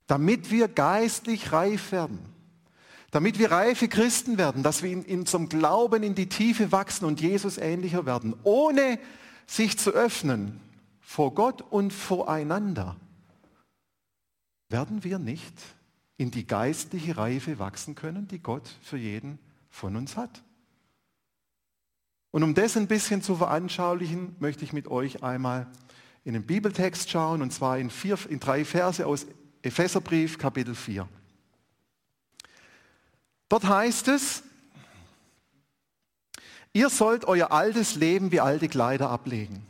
Damit 0.08 0.52
wir 0.52 0.68
geistlich 0.68 1.52
reif 1.52 1.92
werden, 1.92 2.20
damit 3.12 3.40
wir 3.40 3.52
reife 3.52 3.88
Christen 3.88 4.38
werden, 4.38 4.62
dass 4.62 4.84
wir 4.84 4.92
in, 4.92 5.04
in 5.06 5.20
unserem 5.22 5.50
Glauben 5.50 6.04
in 6.04 6.16
die 6.16 6.28
Tiefe 6.28 6.72
wachsen 6.72 7.06
und 7.06 7.22
Jesus 7.22 7.58
ähnlicher 7.58 8.06
werden, 8.06 8.36
ohne 8.44 9.00
sich 9.48 9.78
zu 9.78 9.92
öffnen 9.92 10.60
vor 11.00 11.34
Gott 11.34 11.62
und 11.62 11.94
voreinander, 11.94 12.98
werden 14.70 15.04
wir 15.04 15.20
nicht 15.20 15.54
in 16.18 16.32
die 16.32 16.46
geistliche 16.46 17.18
Reife 17.18 17.60
wachsen 17.60 17.96
können, 17.96 18.28
die 18.28 18.40
Gott 18.40 18.68
für 18.82 18.98
jeden 18.98 19.40
von 19.70 19.96
uns 19.96 20.18
hat. 20.18 20.44
Und 22.32 22.44
um 22.44 22.54
das 22.54 22.76
ein 22.76 22.88
bisschen 22.88 23.22
zu 23.22 23.38
veranschaulichen, 23.38 24.36
möchte 24.40 24.66
ich 24.66 24.74
mit 24.74 24.88
euch 24.90 25.24
einmal 25.24 25.68
in 26.26 26.34
den 26.34 26.44
Bibeltext 26.44 27.10
schauen, 27.10 27.42
und 27.42 27.54
zwar 27.54 27.78
in, 27.78 27.90
vier, 27.90 28.18
in 28.28 28.40
drei 28.40 28.66
Verse 28.66 29.06
aus 29.06 29.28
Epheserbrief, 29.62 30.38
Kapitel 30.40 30.76
4. 30.76 31.08
Dort 33.48 33.66
heißt 33.66 34.08
es, 34.08 34.44
ihr 36.74 36.90
sollt 36.90 37.26
euer 37.26 37.52
altes 37.52 37.96
Leben 37.96 38.32
wie 38.32 38.40
alte 38.40 38.68
Kleider 38.68 39.12
ablegen. 39.12 39.66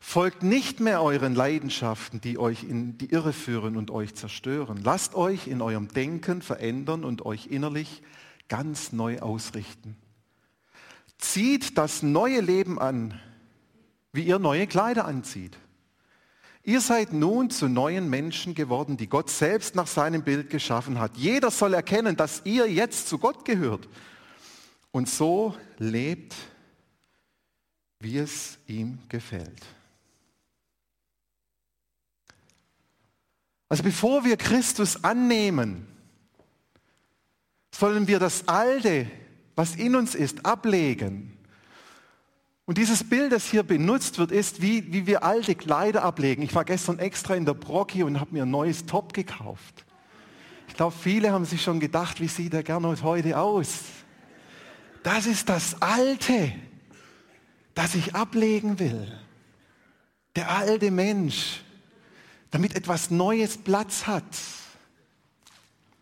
Folgt 0.00 0.42
nicht 0.42 0.80
mehr 0.80 1.02
euren 1.02 1.34
Leidenschaften, 1.34 2.22
die 2.22 2.38
euch 2.38 2.64
in 2.64 2.96
die 2.96 3.10
Irre 3.10 3.34
führen 3.34 3.76
und 3.76 3.90
euch 3.90 4.14
zerstören. 4.14 4.80
Lasst 4.82 5.14
euch 5.14 5.46
in 5.46 5.60
eurem 5.60 5.88
Denken 5.88 6.40
verändern 6.40 7.04
und 7.04 7.26
euch 7.26 7.48
innerlich 7.48 8.02
ganz 8.48 8.92
neu 8.92 9.20
ausrichten. 9.20 9.96
Zieht 11.18 11.76
das 11.76 12.02
neue 12.02 12.40
Leben 12.40 12.78
an, 12.78 13.20
wie 14.12 14.24
ihr 14.24 14.38
neue 14.38 14.66
Kleider 14.66 15.04
anzieht. 15.04 15.56
Ihr 16.62 16.80
seid 16.80 17.12
nun 17.12 17.50
zu 17.50 17.68
neuen 17.68 18.10
Menschen 18.10 18.54
geworden, 18.54 18.96
die 18.96 19.08
Gott 19.08 19.30
selbst 19.30 19.74
nach 19.74 19.86
seinem 19.86 20.22
Bild 20.22 20.50
geschaffen 20.50 20.98
hat. 20.98 21.16
Jeder 21.16 21.50
soll 21.50 21.74
erkennen, 21.74 22.16
dass 22.16 22.42
ihr 22.44 22.70
jetzt 22.70 23.08
zu 23.08 23.18
Gott 23.18 23.44
gehört 23.44 23.88
und 24.92 25.08
so 25.08 25.54
lebt, 25.78 26.34
wie 27.98 28.18
es 28.18 28.58
ihm 28.66 28.98
gefällt. 29.08 29.64
Also 33.68 33.82
bevor 33.82 34.24
wir 34.24 34.36
Christus 34.36 35.04
annehmen, 35.04 35.86
sollen 37.70 38.08
wir 38.08 38.18
das 38.18 38.48
Alte, 38.48 39.10
was 39.54 39.76
in 39.76 39.94
uns 39.94 40.14
ist, 40.14 40.44
ablegen. 40.44 41.36
Und 42.70 42.78
dieses 42.78 43.02
Bild, 43.02 43.32
das 43.32 43.46
hier 43.46 43.64
benutzt 43.64 44.20
wird, 44.20 44.30
ist, 44.30 44.62
wie, 44.62 44.92
wie 44.92 45.04
wir 45.04 45.24
alte 45.24 45.56
Kleider 45.56 46.04
ablegen. 46.04 46.40
Ich 46.44 46.54
war 46.54 46.64
gestern 46.64 47.00
extra 47.00 47.34
in 47.34 47.44
der 47.44 47.54
Brocki 47.54 48.04
und 48.04 48.20
habe 48.20 48.32
mir 48.32 48.44
ein 48.44 48.50
neues 48.52 48.86
Top 48.86 49.12
gekauft. 49.12 49.84
Ich 50.68 50.74
glaube, 50.74 50.94
viele 50.96 51.32
haben 51.32 51.44
sich 51.44 51.64
schon 51.64 51.80
gedacht, 51.80 52.20
wie 52.20 52.28
sieht 52.28 52.52
der 52.52 52.62
Gernot 52.62 53.02
heute 53.02 53.40
aus? 53.40 53.80
Das 55.02 55.26
ist 55.26 55.48
das 55.48 55.82
Alte, 55.82 56.52
das 57.74 57.96
ich 57.96 58.14
ablegen 58.14 58.78
will. 58.78 59.18
Der 60.36 60.48
alte 60.48 60.92
Mensch, 60.92 61.62
damit 62.52 62.76
etwas 62.76 63.10
Neues 63.10 63.58
Platz 63.58 64.06
hat. 64.06 64.22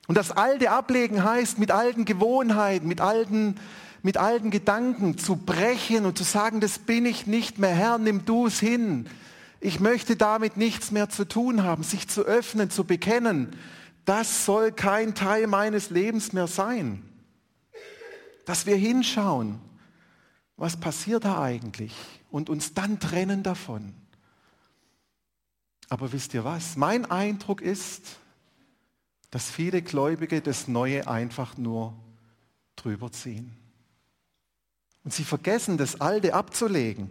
Und 0.06 0.18
das 0.18 0.32
Alte 0.32 0.70
ablegen 0.70 1.25
heißt, 1.25 1.58
mit 1.58 1.70
alten 1.70 2.04
Gewohnheiten, 2.04 2.87
mit 2.87 3.00
alten, 3.00 3.58
mit 4.02 4.17
alten 4.17 4.50
Gedanken 4.50 5.19
zu 5.19 5.37
brechen 5.37 6.07
und 6.07 6.17
zu 6.17 6.25
sagen, 6.25 6.61
das 6.61 6.78
bin 6.78 7.07
ich 7.07 7.26
nicht 7.26 7.59
mehr, 7.59 7.75
Herr, 7.75 7.99
nimm 7.99 8.25
du 8.25 8.47
es 8.47 8.61
hin. 8.61 9.09
Ich 9.61 9.81
möchte 9.81 10.17
damit 10.17 10.57
nichts 10.57 10.90
mehr 10.90 11.09
zu 11.09 11.26
tun 11.26 11.64
haben, 11.64 11.83
sich 11.83 12.09
zu 12.09 12.23
öffnen, 12.23 12.71
zu 12.71 12.85
bekennen. 12.85 13.57
Das 14.05 14.45
soll 14.45 14.73
kein 14.73 15.14
Teil 15.14 15.47
meines 15.47 15.90
Lebens 15.90 16.33
mehr 16.33 16.47
sein. 16.47 17.02
Dass 18.47 18.67
wir 18.67 18.76
hinschauen, 18.76 19.61
was 20.57 20.78
passiert 20.78 21.25
da 21.25 21.43
eigentlich 21.43 21.95
und 22.31 22.49
uns 22.49 22.73
dann 22.75 23.00
trennen 23.00 23.43
davon. 23.43 23.95
Aber 25.88 26.12
wisst 26.12 26.35
ihr 26.35 26.45
was? 26.45 26.76
Mein 26.76 27.11
Eindruck 27.11 27.61
ist, 27.61 28.19
dass 29.31 29.50
viele 29.50 29.83
Gläubige 29.83 30.40
das 30.40 30.69
Neue 30.69 31.09
einfach 31.09 31.57
nur 31.57 31.95
drüber 32.76 33.11
ziehen. 33.12 33.57
Und 35.05 35.12
sie 35.12 35.25
vergessen, 35.25 35.78
das 35.78 36.00
Alte 36.00 36.35
abzulegen. 36.35 37.11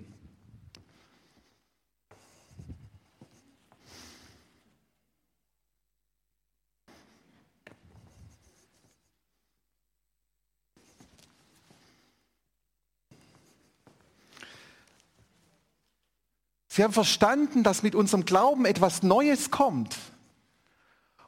Sie 16.78 16.84
haben 16.84 16.94
verstanden, 16.94 17.64
dass 17.64 17.82
mit 17.82 17.96
unserem 17.96 18.24
Glauben 18.24 18.66
etwas 18.66 19.02
Neues 19.02 19.50
kommt. 19.50 19.98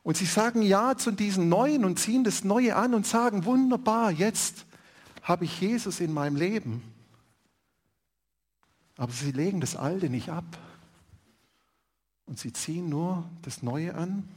Und 0.04 0.16
sie 0.16 0.28
sagen 0.28 0.62
Ja 0.62 0.96
zu 0.96 1.10
diesem 1.10 1.50
Neuen 1.50 1.86
und 1.86 1.98
ziehen 1.98 2.24
das 2.24 2.44
Neue 2.44 2.76
an 2.76 2.94
und 2.94 3.08
sagen, 3.08 3.46
wunderbar, 3.46 4.12
jetzt 4.12 4.68
habe 5.30 5.46
ich 5.46 5.62
Jesus 5.62 6.00
in 6.00 6.12
meinem 6.12 6.36
Leben. 6.36 6.82
Aber 8.98 9.12
sie 9.14 9.32
legen 9.32 9.62
das 9.62 9.76
Alte 9.76 10.10
nicht 10.10 10.30
ab. 10.30 10.58
Und 12.26 12.40
sie 12.40 12.52
ziehen 12.52 12.90
nur 12.90 13.30
das 13.44 13.62
Neue 13.62 13.94
an. 13.94 14.28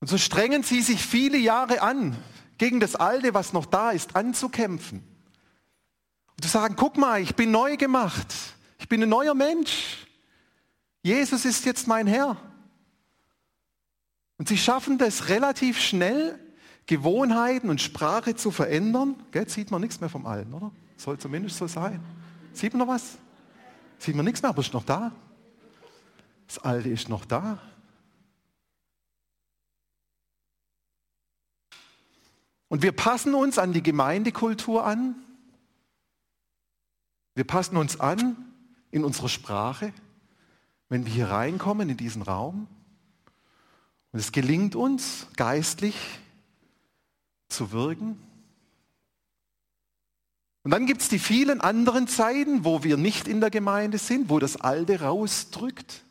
Und 0.00 0.08
so 0.08 0.16
strengen 0.16 0.62
sie 0.62 0.80
sich 0.80 1.04
viele 1.04 1.38
Jahre 1.38 1.82
an, 1.82 2.16
gegen 2.56 2.78
das 2.78 2.94
Alte, 2.94 3.34
was 3.34 3.52
noch 3.52 3.66
da 3.66 3.90
ist, 3.90 4.14
anzukämpfen. 4.14 5.02
Und 6.36 6.42
zu 6.42 6.48
sagen, 6.48 6.76
guck 6.76 6.96
mal, 6.98 7.20
ich 7.20 7.34
bin 7.34 7.50
neu 7.50 7.76
gemacht. 7.76 8.32
Ich 8.78 8.88
bin 8.88 9.02
ein 9.02 9.08
neuer 9.08 9.34
Mensch. 9.34 10.06
Jesus 11.02 11.44
ist 11.44 11.64
jetzt 11.64 11.88
mein 11.88 12.06
Herr. 12.06 12.36
Und 14.38 14.48
sie 14.48 14.58
schaffen 14.58 14.98
das 14.98 15.28
relativ 15.28 15.80
schnell, 15.80 16.38
Gewohnheiten 16.86 17.70
und 17.70 17.80
Sprache 17.80 18.34
zu 18.34 18.50
verändern. 18.50 19.16
Jetzt 19.32 19.54
sieht 19.54 19.70
man 19.70 19.80
nichts 19.80 20.00
mehr 20.00 20.10
vom 20.10 20.26
Alten, 20.26 20.52
oder? 20.52 20.70
Soll 20.96 21.18
zumindest 21.18 21.56
so 21.56 21.66
sein. 21.66 22.00
Sieht 22.52 22.74
man 22.74 22.86
noch 22.86 22.94
was? 22.94 23.16
Sieht 23.98 24.14
man 24.14 24.24
nichts 24.24 24.42
mehr, 24.42 24.50
aber 24.50 24.60
ist 24.60 24.74
noch 24.74 24.84
da. 24.84 25.12
Das 26.46 26.58
Alte 26.58 26.90
ist 26.90 27.08
noch 27.08 27.24
da. 27.24 27.58
Und 32.68 32.82
wir 32.82 32.92
passen 32.92 33.34
uns 33.34 33.58
an 33.58 33.72
die 33.72 33.82
Gemeindekultur 33.82 34.84
an. 34.84 35.14
Wir 37.34 37.44
passen 37.44 37.76
uns 37.76 38.00
an 38.00 38.36
in 38.90 39.04
unserer 39.04 39.28
Sprache, 39.28 39.92
wenn 40.88 41.06
wir 41.06 41.12
hier 41.12 41.30
reinkommen 41.30 41.88
in 41.88 41.96
diesen 41.96 42.22
Raum. 42.22 42.66
Und 44.14 44.20
es 44.20 44.32
gelingt 44.32 44.76
uns, 44.76 45.26
geistlich 45.36 45.96
zu 47.48 47.72
wirken. 47.72 48.16
Und 50.62 50.70
dann 50.70 50.86
gibt 50.86 51.02
es 51.02 51.08
die 51.08 51.18
vielen 51.18 51.60
anderen 51.60 52.06
Zeiten, 52.06 52.64
wo 52.64 52.84
wir 52.84 52.96
nicht 52.96 53.28
in 53.28 53.40
der 53.40 53.50
Gemeinde 53.50 53.98
sind, 53.98 54.30
wo 54.30 54.38
das 54.38 54.56
Alte 54.56 55.00
rausdrückt 55.00 56.04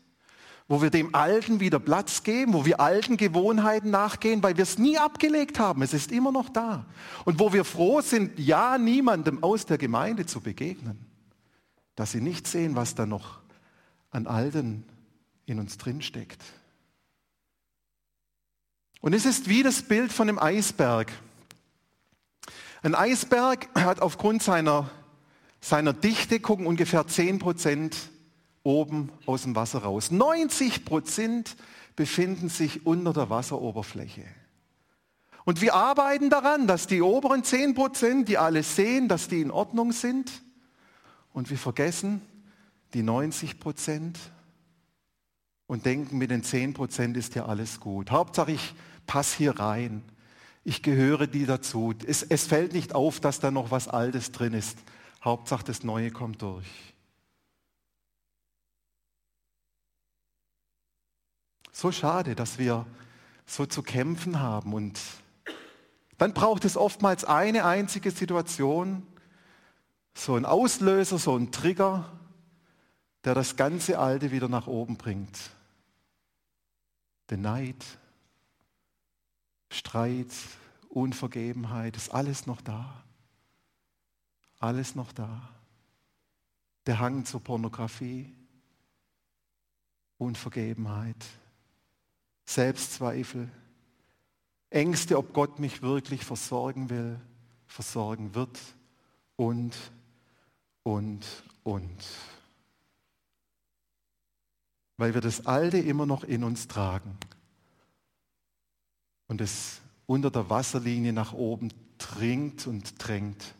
wo 0.66 0.80
wir 0.80 0.90
dem 0.90 1.14
Alten 1.14 1.60
wieder 1.60 1.78
Platz 1.78 2.22
geben, 2.22 2.54
wo 2.54 2.64
wir 2.64 2.80
alten 2.80 3.18
Gewohnheiten 3.18 3.90
nachgehen, 3.90 4.42
weil 4.42 4.56
wir 4.56 4.62
es 4.62 4.78
nie 4.78 4.96
abgelegt 4.96 5.58
haben. 5.58 5.82
Es 5.82 5.92
ist 5.92 6.10
immer 6.10 6.32
noch 6.32 6.48
da. 6.48 6.86
Und 7.26 7.38
wo 7.38 7.52
wir 7.52 7.64
froh 7.64 8.00
sind, 8.00 8.38
ja 8.38 8.78
niemandem 8.78 9.42
aus 9.42 9.66
der 9.66 9.76
Gemeinde 9.76 10.24
zu 10.24 10.40
begegnen, 10.40 10.98
dass 11.96 12.12
sie 12.12 12.22
nicht 12.22 12.46
sehen, 12.46 12.76
was 12.76 12.94
da 12.94 13.04
noch 13.04 13.40
an 14.10 14.26
Alten 14.26 14.84
in 15.44 15.58
uns 15.58 15.76
drin 15.76 16.00
steckt. 16.00 16.42
Und 19.04 19.12
es 19.12 19.26
ist 19.26 19.50
wie 19.50 19.62
das 19.62 19.82
Bild 19.82 20.14
von 20.14 20.30
einem 20.30 20.38
Eisberg. 20.38 21.12
Ein 22.82 22.94
Eisberg 22.94 23.68
hat 23.74 24.00
aufgrund 24.00 24.42
seiner, 24.42 24.90
seiner 25.60 25.92
Dichte, 25.92 26.40
gucken 26.40 26.66
ungefähr 26.66 27.06
10 27.06 27.38
Prozent 27.38 27.94
oben 28.62 29.12
aus 29.26 29.42
dem 29.42 29.54
Wasser 29.56 29.80
raus. 29.80 30.10
90 30.10 30.86
Prozent 30.86 31.54
befinden 31.96 32.48
sich 32.48 32.86
unter 32.86 33.12
der 33.12 33.28
Wasseroberfläche. 33.28 34.24
Und 35.44 35.60
wir 35.60 35.74
arbeiten 35.74 36.30
daran, 36.30 36.66
dass 36.66 36.86
die 36.86 37.02
oberen 37.02 37.44
10 37.44 37.74
Prozent, 37.74 38.30
die 38.30 38.38
alles 38.38 38.74
sehen, 38.74 39.08
dass 39.08 39.28
die 39.28 39.42
in 39.42 39.50
Ordnung 39.50 39.92
sind. 39.92 40.32
Und 41.34 41.50
wir 41.50 41.58
vergessen 41.58 42.22
die 42.94 43.02
90 43.02 43.60
Prozent 43.60 44.18
und 45.66 45.84
denken, 45.84 46.16
mit 46.16 46.30
den 46.30 46.42
10 46.42 46.72
Prozent 46.72 47.18
ist 47.18 47.34
ja 47.34 47.44
alles 47.44 47.80
gut. 47.80 48.10
Hauptsache, 48.10 48.52
ich 48.52 48.74
passe 49.06 49.38
hier 49.38 49.58
rein. 49.58 50.02
Ich 50.64 50.82
gehöre 50.82 51.26
die 51.26 51.46
dazu. 51.46 51.94
Es, 52.06 52.22
es 52.22 52.46
fällt 52.46 52.72
nicht 52.72 52.94
auf, 52.94 53.20
dass 53.20 53.40
da 53.40 53.50
noch 53.50 53.70
was 53.70 53.88
Altes 53.88 54.32
drin 54.32 54.54
ist. 54.54 54.78
Hauptsache, 55.22 55.64
das 55.64 55.84
Neue 55.84 56.10
kommt 56.10 56.42
durch. 56.42 56.66
So 61.72 61.92
schade, 61.92 62.34
dass 62.34 62.58
wir 62.58 62.86
so 63.46 63.66
zu 63.66 63.82
kämpfen 63.82 64.40
haben. 64.40 64.72
Und 64.72 65.00
dann 66.18 66.32
braucht 66.32 66.64
es 66.64 66.76
oftmals 66.76 67.24
eine 67.24 67.64
einzige 67.64 68.10
Situation, 68.10 69.06
so 70.14 70.36
ein 70.36 70.44
Auslöser, 70.44 71.18
so 71.18 71.36
ein 71.36 71.50
Trigger, 71.50 72.10
der 73.24 73.34
das 73.34 73.56
ganze 73.56 73.98
Alte 73.98 74.30
wieder 74.30 74.48
nach 74.48 74.66
oben 74.66 74.96
bringt. 74.96 75.36
Der 77.30 77.38
Neid, 77.38 77.84
Streit, 79.74 80.32
Unvergebenheit, 80.88 81.96
ist 81.96 82.14
alles 82.14 82.46
noch 82.46 82.60
da. 82.60 83.02
Alles 84.60 84.94
noch 84.94 85.12
da. 85.12 85.48
Der 86.86 87.00
Hang 87.00 87.24
zur 87.24 87.42
Pornografie, 87.42 88.32
Unvergebenheit, 90.18 91.16
Selbstzweifel, 92.44 93.50
Ängste, 94.70 95.18
ob 95.18 95.32
Gott 95.32 95.58
mich 95.58 95.82
wirklich 95.82 96.24
versorgen 96.24 96.88
will, 96.88 97.20
versorgen 97.66 98.34
wird 98.36 98.60
und, 99.34 99.74
und, 100.84 101.26
und. 101.64 102.04
Weil 104.98 105.14
wir 105.14 105.20
das 105.20 105.46
Alte 105.46 105.78
immer 105.78 106.06
noch 106.06 106.22
in 106.22 106.44
uns 106.44 106.68
tragen 106.68 107.18
und 109.28 109.40
es 109.40 109.80
unter 110.06 110.30
der 110.30 110.50
Wasserlinie 110.50 111.12
nach 111.12 111.32
oben 111.32 111.70
dringt 111.98 112.66
und 112.66 112.94
drängt 112.98 113.54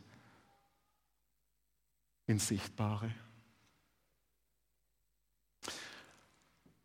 ins 2.27 2.49
Sichtbare. 2.49 3.11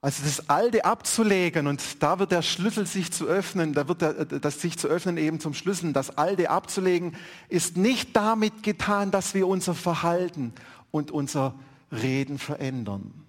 Also 0.01 0.23
das 0.23 0.49
Alte 0.49 0.85
abzulegen 0.85 1.67
und 1.67 2.01
da 2.01 2.19
wird 2.19 2.31
der 2.31 2.41
Schlüssel 2.41 2.85
sich 2.85 3.11
zu 3.11 3.25
öffnen, 3.25 3.73
da 3.73 3.89
wird 3.89 4.01
der, 4.01 4.13
das 4.25 4.61
sich 4.61 4.77
zu 4.77 4.87
öffnen 4.87 5.17
eben 5.17 5.41
zum 5.41 5.53
Schlüssel. 5.53 5.91
Das 5.91 6.17
Alte 6.17 6.49
abzulegen 6.49 7.17
ist 7.49 7.75
nicht 7.75 8.15
damit 8.15 8.63
getan, 8.63 9.11
dass 9.11 9.33
wir 9.33 9.45
unser 9.45 9.75
Verhalten 9.75 10.53
und 10.91 11.11
unser 11.11 11.53
Reden 11.91 12.39
verändern, 12.39 13.25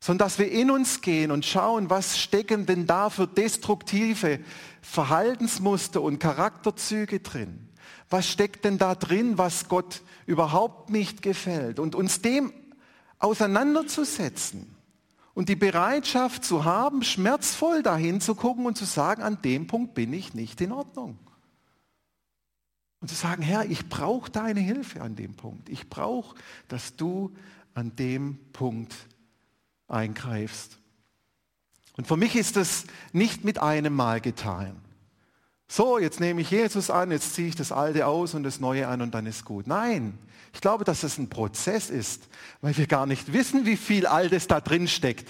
sondern 0.00 0.26
dass 0.26 0.38
wir 0.38 0.50
in 0.50 0.70
uns 0.70 1.02
gehen 1.02 1.30
und 1.30 1.44
schauen, 1.44 1.90
was 1.90 2.18
stecken 2.18 2.64
denn 2.64 2.86
da 2.86 3.10
für 3.10 3.26
destruktive 3.26 4.40
Verhaltensmuster 4.80 6.00
und 6.00 6.18
Charakterzüge 6.18 7.20
drin. 7.20 7.68
Was 8.08 8.26
steckt 8.26 8.64
denn 8.64 8.78
da 8.78 8.94
drin, 8.94 9.36
was 9.36 9.68
Gott 9.68 10.02
überhaupt 10.26 10.90
nicht 10.90 11.22
gefällt? 11.22 11.78
Und 11.78 11.94
uns 11.94 12.22
dem 12.22 12.52
auseinanderzusetzen 13.18 14.74
und 15.34 15.48
die 15.50 15.56
Bereitschaft 15.56 16.44
zu 16.44 16.64
haben, 16.64 17.02
schmerzvoll 17.02 17.82
dahin 17.82 18.22
zu 18.22 18.34
gucken 18.34 18.64
und 18.66 18.78
zu 18.78 18.86
sagen, 18.86 19.22
an 19.22 19.42
dem 19.42 19.66
Punkt 19.66 19.94
bin 19.94 20.12
ich 20.14 20.32
nicht 20.32 20.60
in 20.62 20.72
Ordnung. 20.72 21.18
Und 23.00 23.08
zu 23.08 23.14
sagen, 23.14 23.42
Herr, 23.42 23.66
ich 23.66 23.88
brauche 23.88 24.30
deine 24.30 24.60
Hilfe 24.60 25.02
an 25.02 25.14
dem 25.14 25.34
Punkt. 25.34 25.68
Ich 25.68 25.88
brauche, 25.88 26.36
dass 26.68 26.96
du 26.96 27.32
an 27.74 27.94
dem 27.96 28.38
Punkt 28.52 28.94
eingreifst. 29.90 30.78
Und 31.96 32.06
für 32.06 32.16
mich 32.16 32.36
ist 32.36 32.56
das 32.56 32.84
nicht 33.12 33.44
mit 33.44 33.60
einem 33.60 33.94
Mal 33.94 34.20
getan. 34.20 34.76
So, 35.68 35.98
jetzt 35.98 36.18
nehme 36.18 36.40
ich 36.40 36.50
Jesus 36.50 36.90
an, 36.90 37.10
jetzt 37.10 37.34
ziehe 37.34 37.48
ich 37.48 37.54
das 37.54 37.72
Alte 37.72 38.06
aus 38.06 38.34
und 38.34 38.42
das 38.42 38.58
Neue 38.58 38.88
an 38.88 39.02
und 39.02 39.14
dann 39.14 39.26
ist 39.26 39.44
gut. 39.44 39.66
Nein, 39.66 40.18
ich 40.52 40.60
glaube, 40.60 40.84
dass 40.84 41.02
das 41.02 41.18
ein 41.18 41.28
Prozess 41.28 41.90
ist, 41.90 42.28
weil 42.60 42.76
wir 42.76 42.86
gar 42.86 43.06
nicht 43.06 43.32
wissen, 43.32 43.66
wie 43.66 43.76
viel 43.76 44.06
Altes 44.06 44.46
da 44.48 44.60
drin 44.60 44.88
steckt. 44.88 45.28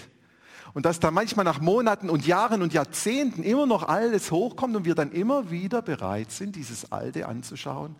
Und 0.73 0.85
dass 0.85 0.99
da 0.99 1.11
manchmal 1.11 1.45
nach 1.45 1.59
Monaten 1.59 2.09
und 2.09 2.25
Jahren 2.25 2.61
und 2.61 2.73
Jahrzehnten 2.73 3.43
immer 3.43 3.65
noch 3.65 3.83
alles 3.83 4.31
hochkommt 4.31 4.75
und 4.75 4.85
wir 4.85 4.95
dann 4.95 5.11
immer 5.11 5.51
wieder 5.51 5.81
bereit 5.81 6.31
sind, 6.31 6.55
dieses 6.55 6.91
Alte 6.91 7.27
anzuschauen 7.27 7.95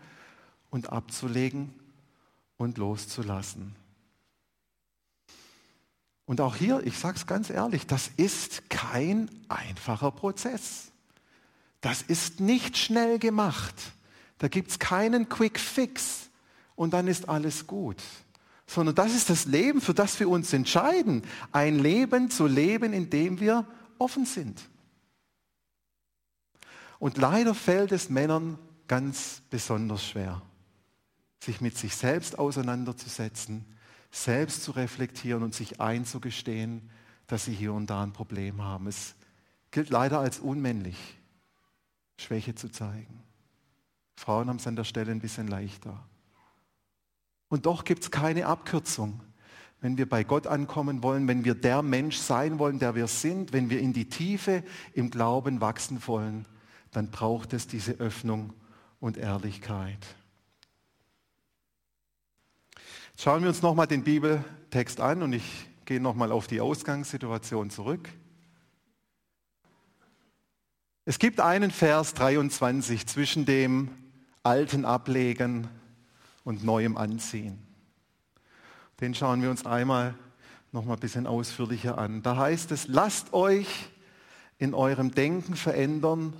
und 0.70 0.90
abzulegen 0.90 1.74
und 2.56 2.78
loszulassen. 2.78 3.76
Und 6.24 6.40
auch 6.40 6.56
hier, 6.56 6.86
ich 6.86 6.98
sage 6.98 7.16
es 7.16 7.26
ganz 7.26 7.50
ehrlich, 7.50 7.86
das 7.86 8.10
ist 8.16 8.70
kein 8.70 9.30
einfacher 9.48 10.10
Prozess. 10.10 10.92
Das 11.80 12.02
ist 12.02 12.40
nicht 12.40 12.78
schnell 12.78 13.18
gemacht. 13.18 13.74
Da 14.38 14.48
gibt 14.48 14.70
es 14.70 14.78
keinen 14.78 15.28
Quick 15.28 15.58
Fix 15.58 16.30
und 16.74 16.92
dann 16.92 17.08
ist 17.08 17.28
alles 17.28 17.66
gut. 17.66 18.02
Sondern 18.66 18.94
das 18.94 19.14
ist 19.14 19.30
das 19.30 19.44
Leben, 19.46 19.80
für 19.80 19.94
das 19.94 20.18
wir 20.20 20.28
uns 20.28 20.52
entscheiden. 20.52 21.22
Ein 21.50 21.78
Leben 21.78 22.30
zu 22.30 22.46
leben, 22.46 22.92
in 22.92 23.10
dem 23.10 23.40
wir 23.40 23.66
offen 23.98 24.24
sind. 24.24 24.62
Und 26.98 27.18
leider 27.18 27.54
fällt 27.54 27.90
es 27.90 28.10
Männern 28.10 28.58
ganz 28.86 29.42
besonders 29.50 30.06
schwer, 30.06 30.40
sich 31.42 31.60
mit 31.60 31.76
sich 31.76 31.96
selbst 31.96 32.38
auseinanderzusetzen, 32.38 33.64
selbst 34.12 34.62
zu 34.62 34.72
reflektieren 34.72 35.42
und 35.42 35.54
sich 35.54 35.80
einzugestehen, 35.80 36.88
dass 37.26 37.46
sie 37.46 37.54
hier 37.54 37.72
und 37.72 37.88
da 37.88 38.02
ein 38.02 38.12
Problem 38.12 38.62
haben. 38.62 38.86
Es 38.86 39.16
gilt 39.70 39.90
leider 39.90 40.20
als 40.20 40.38
unmännlich, 40.38 41.18
Schwäche 42.18 42.54
zu 42.54 42.70
zeigen. 42.70 43.22
Frauen 44.14 44.48
haben 44.48 44.58
es 44.58 44.66
an 44.66 44.76
der 44.76 44.84
Stelle 44.84 45.10
ein 45.10 45.20
bisschen 45.20 45.48
leichter. 45.48 46.06
Und 47.48 47.66
doch 47.66 47.84
gibt 47.84 48.04
es 48.04 48.10
keine 48.10 48.46
Abkürzung. 48.46 49.20
Wenn 49.80 49.96
wir 49.96 50.08
bei 50.08 50.22
Gott 50.22 50.46
ankommen 50.46 51.02
wollen, 51.02 51.26
wenn 51.26 51.44
wir 51.44 51.54
der 51.54 51.82
Mensch 51.82 52.18
sein 52.18 52.58
wollen, 52.58 52.78
der 52.78 52.94
wir 52.94 53.08
sind, 53.08 53.52
wenn 53.52 53.68
wir 53.70 53.80
in 53.80 53.92
die 53.92 54.08
Tiefe 54.08 54.62
im 54.92 55.10
Glauben 55.10 55.60
wachsen 55.60 56.00
wollen, 56.06 56.46
dann 56.92 57.10
braucht 57.10 57.52
es 57.54 57.66
diese 57.66 57.92
Öffnung 57.92 58.52
und 59.00 59.16
Ehrlichkeit. 59.16 59.98
Schauen 63.18 63.42
wir 63.42 63.48
uns 63.48 63.62
nochmal 63.62 63.86
den 63.86 64.02
Bibeltext 64.02 65.00
an 65.00 65.22
und 65.22 65.32
ich 65.32 65.68
gehe 65.84 66.00
nochmal 66.00 66.32
auf 66.32 66.46
die 66.46 66.60
Ausgangssituation 66.60 67.70
zurück. 67.70 68.08
Es 71.04 71.18
gibt 71.18 71.40
einen 71.40 71.70
Vers 71.70 72.14
23 72.14 73.06
zwischen 73.06 73.44
dem 73.44 73.90
alten 74.42 74.84
Ablegen 74.84 75.68
und 76.44 76.64
neuem 76.64 76.96
Anziehen. 76.96 77.58
Den 79.00 79.14
schauen 79.14 79.42
wir 79.42 79.50
uns 79.50 79.66
einmal 79.66 80.14
noch 80.72 80.84
mal 80.84 80.94
ein 80.94 81.00
bisschen 81.00 81.26
ausführlicher 81.26 81.98
an. 81.98 82.22
Da 82.22 82.36
heißt 82.36 82.72
es, 82.72 82.88
lasst 82.88 83.32
euch 83.32 83.90
in 84.58 84.74
eurem 84.74 85.12
Denken 85.12 85.54
verändern 85.54 86.32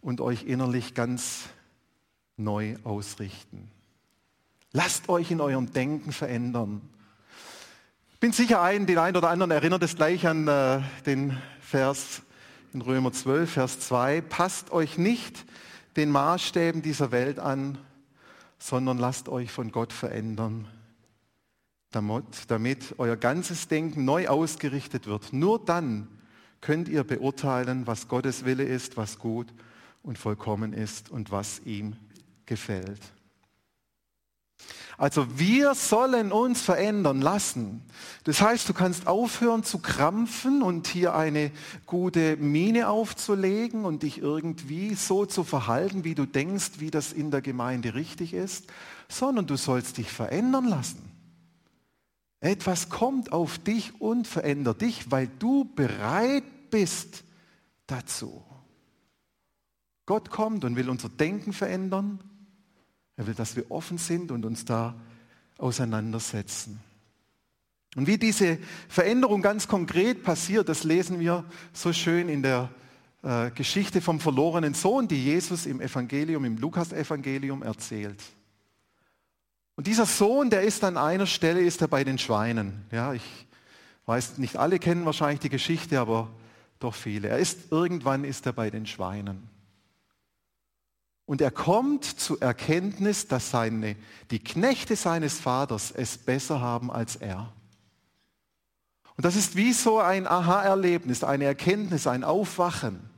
und 0.00 0.20
euch 0.20 0.44
innerlich 0.44 0.94
ganz 0.94 1.44
neu 2.36 2.76
ausrichten. 2.84 3.70
Lasst 4.72 5.08
euch 5.08 5.30
in 5.30 5.40
eurem 5.40 5.72
Denken 5.72 6.12
verändern. 6.12 6.82
Ich 8.12 8.20
bin 8.20 8.32
sicher, 8.32 8.60
ein, 8.60 8.86
den 8.86 8.98
einen 8.98 9.16
oder 9.16 9.30
anderen 9.30 9.50
erinnert 9.50 9.82
es 9.82 9.96
gleich 9.96 10.26
an 10.26 10.46
äh, 10.46 10.80
den 11.06 11.38
Vers 11.60 12.22
in 12.74 12.82
Römer 12.82 13.12
12, 13.12 13.50
Vers 13.50 13.80
2. 13.80 14.20
Passt 14.20 14.70
euch 14.70 14.98
nicht 14.98 15.46
den 15.96 16.10
Maßstäben 16.10 16.82
dieser 16.82 17.12
Welt 17.12 17.38
an, 17.38 17.78
sondern 18.58 18.98
lasst 18.98 19.30
euch 19.30 19.50
von 19.50 19.72
Gott 19.72 19.92
verändern, 19.92 20.68
damit, 21.90 22.24
damit 22.48 22.94
euer 22.98 23.16
ganzes 23.16 23.68
Denken 23.68 24.04
neu 24.04 24.28
ausgerichtet 24.28 25.06
wird. 25.06 25.32
Nur 25.32 25.64
dann 25.64 26.08
könnt 26.60 26.88
ihr 26.88 27.04
beurteilen, 27.04 27.86
was 27.86 28.08
Gottes 28.08 28.44
Wille 28.44 28.64
ist, 28.64 28.98
was 28.98 29.18
gut 29.18 29.46
und 30.02 30.18
vollkommen 30.18 30.74
ist 30.74 31.10
und 31.10 31.30
was 31.30 31.60
ihm 31.64 31.96
gefällt. 32.44 33.00
Also 34.98 35.38
wir 35.38 35.76
sollen 35.76 36.32
uns 36.32 36.60
verändern 36.60 37.20
lassen. 37.20 37.82
Das 38.24 38.40
heißt, 38.40 38.68
du 38.68 38.74
kannst 38.74 39.06
aufhören 39.06 39.62
zu 39.62 39.78
krampfen 39.78 40.60
und 40.60 40.88
hier 40.88 41.14
eine 41.14 41.52
gute 41.86 42.36
Miene 42.36 42.88
aufzulegen 42.88 43.84
und 43.84 44.02
dich 44.02 44.18
irgendwie 44.18 44.96
so 44.96 45.24
zu 45.24 45.44
verhalten, 45.44 46.02
wie 46.02 46.16
du 46.16 46.26
denkst, 46.26 46.72
wie 46.78 46.90
das 46.90 47.12
in 47.12 47.30
der 47.30 47.42
Gemeinde 47.42 47.94
richtig 47.94 48.34
ist, 48.34 48.66
sondern 49.08 49.46
du 49.46 49.56
sollst 49.56 49.98
dich 49.98 50.10
verändern 50.10 50.66
lassen. 50.66 51.12
Etwas 52.40 52.88
kommt 52.88 53.30
auf 53.30 53.58
dich 53.58 54.00
und 54.00 54.26
verändert 54.26 54.80
dich, 54.80 55.12
weil 55.12 55.28
du 55.38 55.64
bereit 55.64 56.70
bist 56.70 57.22
dazu. 57.86 58.42
Gott 60.06 60.30
kommt 60.30 60.64
und 60.64 60.74
will 60.74 60.90
unser 60.90 61.08
Denken 61.08 61.52
verändern 61.52 62.18
er 63.18 63.26
will, 63.26 63.34
dass 63.34 63.56
wir 63.56 63.70
offen 63.70 63.98
sind 63.98 64.30
und 64.30 64.46
uns 64.46 64.64
da 64.64 64.94
auseinandersetzen. 65.58 66.80
Und 67.96 68.06
wie 68.06 68.16
diese 68.16 68.58
Veränderung 68.88 69.42
ganz 69.42 69.66
konkret 69.66 70.22
passiert, 70.22 70.68
das 70.68 70.84
lesen 70.84 71.18
wir 71.18 71.44
so 71.72 71.92
schön 71.92 72.28
in 72.28 72.42
der 72.42 72.70
äh, 73.24 73.50
Geschichte 73.50 74.00
vom 74.00 74.20
verlorenen 74.20 74.72
Sohn, 74.72 75.08
die 75.08 75.22
Jesus 75.22 75.66
im 75.66 75.80
Evangelium, 75.80 76.44
im 76.44 76.58
Lukas-Evangelium 76.58 77.64
erzählt. 77.64 78.22
Und 79.74 79.88
dieser 79.88 80.06
Sohn, 80.06 80.48
der 80.48 80.62
ist 80.62 80.84
an 80.84 80.96
einer 80.96 81.26
Stelle, 81.26 81.60
ist 81.60 81.80
er 81.80 81.88
bei 81.88 82.04
den 82.04 82.18
Schweinen. 82.18 82.84
Ja, 82.92 83.14
ich 83.14 83.46
weiß, 84.06 84.38
nicht 84.38 84.56
alle 84.56 84.78
kennen 84.78 85.04
wahrscheinlich 85.04 85.40
die 85.40 85.48
Geschichte, 85.48 85.98
aber 85.98 86.30
doch 86.78 86.94
viele. 86.94 87.28
Er 87.28 87.38
ist, 87.38 87.72
irgendwann 87.72 88.22
ist 88.22 88.46
er 88.46 88.52
bei 88.52 88.70
den 88.70 88.86
Schweinen. 88.86 89.57
Und 91.28 91.42
er 91.42 91.50
kommt 91.50 92.06
zur 92.06 92.40
Erkenntnis, 92.40 93.28
dass 93.28 93.50
seine, 93.50 93.96
die 94.30 94.38
Knechte 94.38 94.96
seines 94.96 95.38
Vaters 95.38 95.90
es 95.90 96.16
besser 96.16 96.62
haben 96.62 96.90
als 96.90 97.16
er. 97.16 97.52
Und 99.14 99.26
das 99.26 99.36
ist 99.36 99.54
wie 99.54 99.74
so 99.74 99.98
ein 99.98 100.26
Aha-Erlebnis, 100.26 101.22
eine 101.24 101.44
Erkenntnis, 101.44 102.06
ein 102.06 102.24
Aufwachen. 102.24 103.10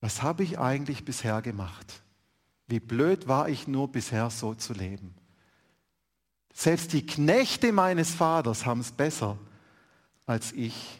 Was 0.00 0.20
habe 0.20 0.42
ich 0.42 0.58
eigentlich 0.58 1.04
bisher 1.04 1.40
gemacht? 1.40 2.02
Wie 2.66 2.80
blöd 2.80 3.28
war 3.28 3.48
ich 3.48 3.68
nur 3.68 3.86
bisher 3.86 4.28
so 4.30 4.54
zu 4.54 4.72
leben? 4.72 5.14
Selbst 6.52 6.94
die 6.94 7.06
Knechte 7.06 7.70
meines 7.70 8.12
Vaters 8.12 8.66
haben 8.66 8.80
es 8.80 8.90
besser 8.90 9.38
als 10.26 10.50
ich 10.50 10.98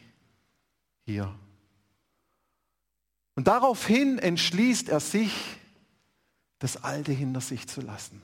hier. 1.07 1.35
Und 3.38 3.46
daraufhin 3.46 4.18
entschließt 4.18 4.88
er 4.88 4.98
sich, 4.98 5.33
das 6.59 6.83
Alte 6.83 7.12
hinter 7.12 7.40
sich 7.40 7.68
zu 7.68 7.81
lassen. 7.81 8.20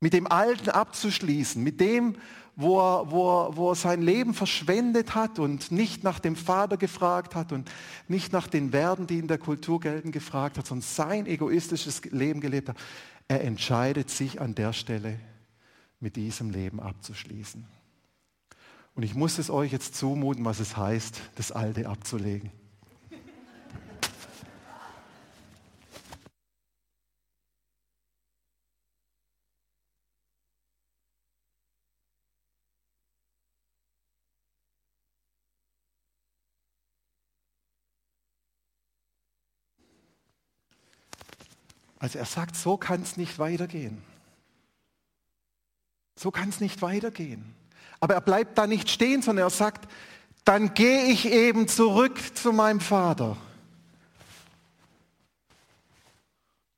Mit 0.00 0.12
dem 0.12 0.26
Alten 0.26 0.70
abzuschließen, 0.70 1.62
mit 1.62 1.80
dem, 1.80 2.16
wo 2.56 2.80
er, 2.80 3.12
wo, 3.12 3.30
er, 3.30 3.56
wo 3.56 3.70
er 3.70 3.76
sein 3.76 4.02
Leben 4.02 4.34
verschwendet 4.34 5.14
hat 5.14 5.38
und 5.38 5.70
nicht 5.70 6.02
nach 6.02 6.18
dem 6.18 6.34
Vater 6.34 6.78
gefragt 6.78 7.36
hat 7.36 7.52
und 7.52 7.70
nicht 8.08 8.32
nach 8.32 8.48
den 8.48 8.72
Werten, 8.72 9.06
die 9.06 9.20
in 9.20 9.28
der 9.28 9.38
Kultur 9.38 9.78
gelten, 9.78 10.10
gefragt 10.10 10.58
hat, 10.58 10.66
sondern 10.66 10.82
sein 10.82 11.26
egoistisches 11.26 12.02
Leben 12.06 12.40
gelebt 12.40 12.70
hat. 12.70 12.76
Er 13.28 13.44
entscheidet 13.44 14.10
sich 14.10 14.40
an 14.40 14.56
der 14.56 14.72
Stelle, 14.72 15.20
mit 16.00 16.16
diesem 16.16 16.50
Leben 16.50 16.80
abzuschließen. 16.80 17.64
Und 18.96 19.04
ich 19.04 19.14
muss 19.14 19.38
es 19.38 19.48
euch 19.48 19.70
jetzt 19.70 19.94
zumuten, 19.94 20.44
was 20.44 20.58
es 20.58 20.76
heißt, 20.76 21.20
das 21.36 21.52
Alte 21.52 21.88
abzulegen. 21.88 22.50
Also 42.00 42.18
er 42.18 42.24
sagt, 42.24 42.56
so 42.56 42.76
kann 42.76 43.02
es 43.02 43.16
nicht 43.16 43.38
weitergehen. 43.38 44.02
So 46.16 46.30
kann 46.30 46.48
es 46.48 46.60
nicht 46.60 46.82
weitergehen. 46.82 47.54
Aber 48.00 48.14
er 48.14 48.20
bleibt 48.20 48.58
da 48.58 48.66
nicht 48.66 48.90
stehen, 48.90 49.22
sondern 49.22 49.46
er 49.46 49.50
sagt, 49.50 49.88
dann 50.44 50.74
gehe 50.74 51.04
ich 51.04 51.26
eben 51.26 51.68
zurück 51.68 52.18
zu 52.36 52.52
meinem 52.52 52.80
Vater 52.80 53.36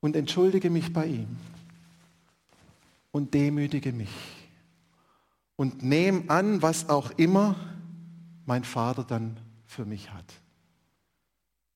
und 0.01 0.17
entschuldige 0.17 0.69
mich 0.69 0.91
bei 0.91 1.05
ihm 1.05 1.37
und 3.11 3.33
demütige 3.33 3.93
mich 3.93 4.11
und 5.55 5.81
nehme 5.81 6.29
an, 6.29 6.61
was 6.61 6.89
auch 6.89 7.11
immer 7.11 7.55
mein 8.45 8.65
Vater 8.65 9.05
dann 9.05 9.37
für 9.65 9.85
mich 9.85 10.11
hat. 10.11 10.25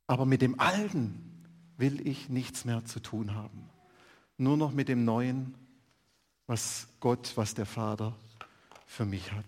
Aber 0.07 0.25
mit 0.25 0.41
dem 0.41 0.59
Alten 0.59 1.26
will 1.77 2.05
ich 2.07 2.29
nichts 2.29 2.65
mehr 2.65 2.83
zu 2.85 2.99
tun 2.99 3.35
haben. 3.35 3.69
Nur 4.37 4.57
noch 4.57 4.71
mit 4.71 4.89
dem 4.89 5.05
Neuen, 5.05 5.55
was 6.47 6.87
Gott, 6.99 7.33
was 7.35 7.53
der 7.53 7.65
Vater 7.65 8.15
für 8.85 9.05
mich 9.05 9.31
hat. 9.31 9.45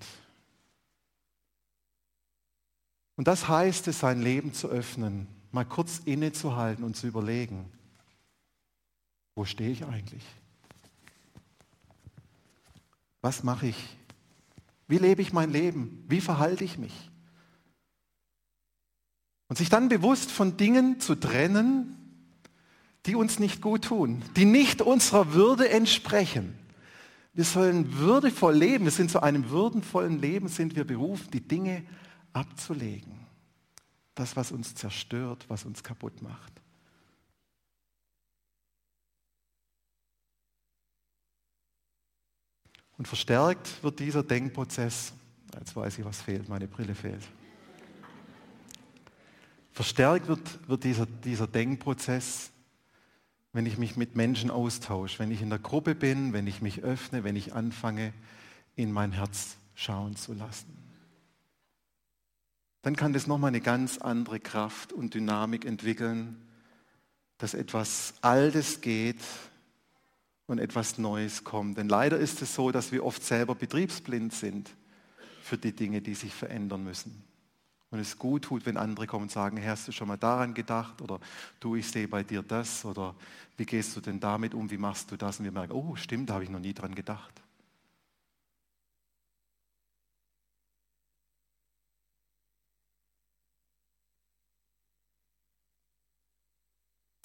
Und 3.16 3.28
das 3.28 3.48
heißt 3.48 3.88
es, 3.88 4.00
sein 4.00 4.22
Leben 4.22 4.54
zu 4.54 4.70
öffnen, 4.70 5.28
mal 5.52 5.66
kurz 5.66 6.00
innezuhalten 6.06 6.84
und 6.86 6.96
zu 6.96 7.08
überlegen, 7.08 7.70
wo 9.36 9.46
stehe 9.46 9.72
ich 9.72 9.86
eigentlich? 9.86 10.24
Was 13.22 13.44
mache 13.44 13.68
ich? 13.68 13.98
Wie 14.88 14.98
lebe 14.98 15.22
ich 15.22 15.34
mein 15.34 15.52
Leben? 15.52 16.04
Wie 16.08 16.22
verhalte 16.22 16.64
ich 16.64 16.78
mich? 16.78 17.12
Und 19.50 19.58
sich 19.58 19.70
dann 19.70 19.90
bewusst 19.90 20.32
von 20.32 20.58
Dingen 20.58 21.00
zu 21.00 21.16
trennen, 21.16 21.99
die 23.06 23.16
uns 23.16 23.40
nicht 23.40 23.62
gut 23.62 23.86
tun, 23.86 24.22
die 24.36 24.46
nicht 24.46 24.82
unserer 24.82 25.34
Würde 25.34 25.70
entsprechen. 25.70 26.58
Wir 27.34 27.46
sollen 27.46 27.98
würdevoll 27.98 28.56
leben. 28.56 28.86
Wir 28.86 28.92
sind 28.92 29.12
zu 29.12 29.24
einem 29.24 29.50
würdenvollen 29.50 30.20
Leben 30.20 30.48
sind 30.48 30.76
wir 30.76 30.86
berufen, 30.86 31.32
die 31.32 31.48
Dinge 31.48 31.86
abzulegen. 32.34 33.14
Das, 34.16 34.36
was 34.36 34.52
uns 34.52 34.76
zerstört, 34.76 35.46
was 35.48 35.64
uns 35.64 35.84
kaputt 35.84 36.22
macht. 36.22 36.52
Und 42.98 43.08
verstärkt 43.08 43.82
wird 43.82 44.00
dieser 44.00 44.24
Denkprozess, 44.24 45.14
jetzt 45.58 45.74
weiß 45.74 46.00
ich, 46.00 46.04
was 46.04 46.22
fehlt, 46.22 46.50
meine 46.50 46.68
Brille 46.68 46.94
fehlt. 46.94 47.24
Verstärkt 49.72 50.28
wird, 50.28 50.68
wird 50.68 50.84
dieser, 50.84 51.06
dieser 51.06 51.48
Denkprozess 51.48 52.52
wenn 53.54 53.66
ich 53.66 53.78
mich 53.78 53.96
mit 53.96 54.16
Menschen 54.16 54.52
austausche, 54.52 55.20
wenn 55.20 55.32
ich 55.32 55.42
in 55.42 55.50
der 55.50 55.60
Gruppe 55.60 55.96
bin, 55.96 56.34
wenn 56.34 56.48
ich 56.48 56.62
mich 56.62 56.84
öffne, 56.84 57.24
wenn 57.24 57.36
ich 57.36 57.54
anfange, 57.54 58.14
in 58.76 58.92
mein 58.92 59.12
Herz 59.12 59.58
schauen 59.76 60.16
zu 60.16 60.34
lassen. 60.34 60.78
Dann 62.82 62.96
kann 62.96 63.14
das 63.14 63.28
nochmal 63.28 63.50
eine 63.50 63.62
ganz 63.62 63.98
andere 63.98 64.40
Kraft 64.40 64.94
und 64.94 65.14
Dynamik 65.14 65.66
entwickeln, 65.66 66.38
dass 67.38 67.54
etwas 67.54 68.14
Altes 68.22 68.82
geht 68.82 69.22
und 70.46 70.60
etwas 70.60 70.98
Neues 70.98 71.44
kommt. 71.44 71.78
Denn 71.78 71.90
leider 71.90 72.18
ist 72.18 72.42
es 72.42 72.56
so, 72.56 72.72
dass 72.72 72.92
wir 72.92 73.04
oft 73.04 73.24
selber 73.24 73.56
betriebsblind 73.56 74.34
sind 74.34 74.70
für 75.42 75.58
die 75.58 75.74
Dinge, 75.74 76.02
die 76.02 76.16
sich 76.16 76.34
verändern 76.34 76.84
müssen 76.84 77.29
und 77.92 78.00
es 78.00 78.18
gut 78.18 78.44
tut, 78.44 78.66
wenn 78.66 78.78
andere 78.78 79.08
kommen 79.08 79.24
und 79.24 79.32
sagen, 79.32 79.64
hast 79.66 79.88
du 79.88 79.92
schon 79.92 80.08
mal 80.08 80.18
daran 80.18 80.54
gedacht? 80.54 81.02
Oder 81.02 81.20
du, 81.60 81.76
ich 81.76 81.88
sehe 81.90 82.08
bei 82.08 82.24
dir 82.24 82.44
das. 82.44 82.86
Oder 82.86 83.16
wie 83.58 83.66
gehst 83.66 83.96
du 83.96 84.02
denn 84.02 84.20
damit 84.20 84.54
um? 84.54 84.70
Wie 84.70 84.78
machst 84.78 85.12
du 85.12 85.18
das? 85.18 85.40
Und 85.40 85.46
wir 85.46 85.52
merken, 85.52 85.74
oh, 85.74 85.96
stimmt, 85.96 86.30
da 86.30 86.36
habe 86.36 86.44
ich 86.44 86.50
noch 86.50 86.60
nie 86.60 86.74
dran 86.74 86.94
gedacht. 86.96 87.42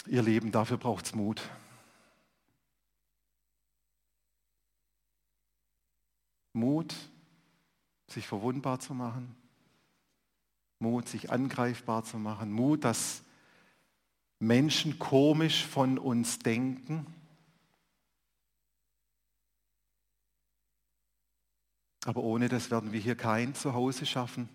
Ihr 0.06 0.22
Lieben, 0.22 0.52
dafür 0.52 0.76
braucht 0.76 1.06
es 1.06 1.14
Mut. 1.14 1.42
Mut, 6.52 6.94
sich 8.06 8.26
verwundbar 8.26 8.78
zu 8.80 8.94
machen 8.94 9.34
Mut, 10.84 11.08
sich 11.08 11.32
angreifbar 11.32 12.04
zu 12.04 12.18
machen, 12.18 12.52
Mut, 12.52 12.84
dass 12.84 13.22
Menschen 14.38 14.98
komisch 14.98 15.64
von 15.64 15.98
uns 15.98 16.38
denken. 16.38 17.06
Aber 22.04 22.22
ohne 22.22 22.50
das 22.50 22.70
werden 22.70 22.92
wir 22.92 23.00
hier 23.00 23.16
kein 23.16 23.54
Zuhause 23.54 24.04
schaffen, 24.04 24.50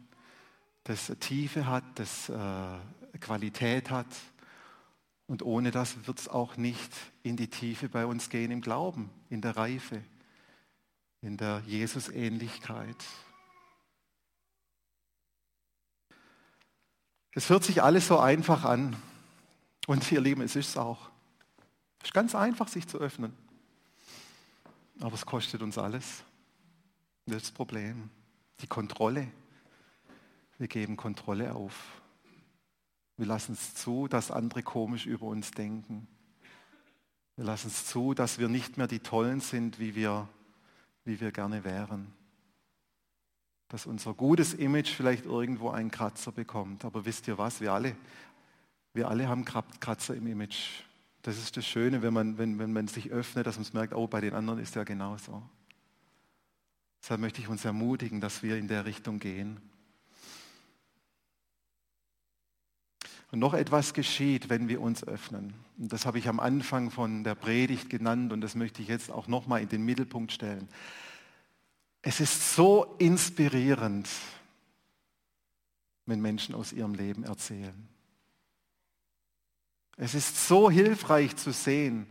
das 0.83 1.11
Tiefe 1.19 1.65
hat, 1.65 1.83
das 1.95 2.29
äh, 2.29 3.17
Qualität 3.19 3.89
hat. 3.89 4.15
Und 5.25 5.41
ohne 5.41 5.71
das 5.71 6.05
wird 6.05 6.19
es 6.19 6.27
auch 6.27 6.57
nicht 6.57 6.91
in 7.23 7.37
die 7.37 7.49
Tiefe 7.49 7.89
bei 7.89 8.05
uns 8.05 8.29
gehen 8.29 8.51
im 8.51 8.61
Glauben, 8.61 9.09
in 9.29 9.41
der 9.41 9.57
Reife, 9.57 10.03
in 11.21 11.37
der 11.37 11.63
Jesusähnlichkeit. 11.65 13.03
Es 17.33 17.49
hört 17.49 17.63
sich 17.63 17.83
alles 17.83 18.07
so 18.07 18.19
einfach 18.19 18.63
an. 18.63 18.95
Und 19.87 20.11
ihr 20.11 20.21
Lieben, 20.21 20.41
es 20.41 20.55
ist 20.55 20.69
es 20.69 20.77
auch. 20.77 21.09
Es 21.99 22.05
ist 22.09 22.13
ganz 22.13 22.35
einfach, 22.35 22.67
sich 22.67 22.87
zu 22.87 22.97
öffnen. 22.97 23.33
Aber 24.99 25.13
es 25.13 25.25
kostet 25.25 25.61
uns 25.61 25.77
alles. 25.77 26.23
Das 27.25 27.37
ist 27.37 27.45
das 27.47 27.51
Problem. 27.51 28.09
Die 28.61 28.67
Kontrolle. 28.67 29.27
Wir 30.57 30.67
geben 30.67 30.97
Kontrolle 30.97 31.53
auf. 31.55 32.01
Wir 33.17 33.25
lassen 33.25 33.53
es 33.53 33.75
zu, 33.75 34.07
dass 34.07 34.31
andere 34.31 34.63
komisch 34.63 35.05
über 35.05 35.25
uns 35.27 35.51
denken. 35.51 36.07
Wir 37.35 37.45
lassen 37.45 37.67
es 37.67 37.85
zu, 37.85 38.13
dass 38.13 38.39
wir 38.39 38.49
nicht 38.49 38.77
mehr 38.77 38.87
die 38.87 38.99
Tollen 38.99 39.39
sind, 39.39 39.79
wie 39.79 39.95
wir, 39.95 40.27
wie 41.05 41.19
wir 41.21 41.31
gerne 41.31 41.63
wären 41.63 42.18
dass 43.69 43.85
unser 43.85 44.13
gutes 44.13 44.53
Image 44.53 44.89
vielleicht 44.89 45.25
irgendwo 45.25 45.69
einen 45.69 45.91
Kratzer 45.91 46.31
bekommt. 46.31 46.83
Aber 46.85 47.05
wisst 47.05 47.27
ihr 47.27 47.37
was? 47.37 47.61
Wir 47.61 47.71
alle, 47.71 47.95
wir 48.93 49.07
alle 49.07 49.27
haben 49.29 49.45
Kratzer 49.45 50.15
im 50.15 50.27
Image. 50.27 50.83
Das 51.21 51.37
ist 51.37 51.55
das 51.55 51.65
Schöne, 51.65 52.01
wenn 52.01 52.13
man, 52.13 52.37
wenn, 52.37 52.57
wenn 52.59 52.73
man 52.73 52.87
sich 52.87 53.11
öffnet, 53.11 53.45
dass 53.45 53.55
man 53.55 53.63
es 53.63 53.73
merkt, 53.73 53.93
oh, 53.93 54.07
bei 54.07 54.21
den 54.21 54.33
anderen 54.33 54.59
ist 54.59 54.75
ja 54.75 54.83
genauso. 54.83 55.43
Deshalb 57.01 57.21
möchte 57.21 57.41
ich 57.41 57.47
uns 57.47 57.63
ermutigen, 57.63 58.19
dass 58.21 58.41
wir 58.43 58.57
in 58.57 58.67
der 58.67 58.85
Richtung 58.85 59.19
gehen. 59.19 59.61
Und 63.31 63.37
noch 63.37 63.53
etwas 63.53 63.93
geschieht, 63.93 64.49
wenn 64.49 64.67
wir 64.67 64.81
uns 64.81 65.03
öffnen. 65.03 65.53
Und 65.77 65.93
das 65.93 66.07
habe 66.07 66.17
ich 66.17 66.27
am 66.27 66.39
Anfang 66.39 66.89
von 66.89 67.23
der 67.23 67.35
Predigt 67.35 67.89
genannt 67.89 68.33
und 68.33 68.41
das 68.41 68.55
möchte 68.55 68.81
ich 68.81 68.87
jetzt 68.87 69.11
auch 69.11 69.27
nochmal 69.27 69.61
in 69.61 69.69
den 69.69 69.83
Mittelpunkt 69.83 70.31
stellen. 70.31 70.67
Es 72.01 72.19
ist 72.19 72.55
so 72.55 72.95
inspirierend, 72.97 74.07
wenn 76.05 76.21
Menschen 76.21 76.55
aus 76.55 76.71
ihrem 76.71 76.93
Leben 76.93 77.23
erzählen. 77.23 77.87
Es 79.97 80.13
ist 80.13 80.47
so 80.47 80.71
hilfreich 80.71 81.35
zu 81.35 81.51
sehen, 81.51 82.07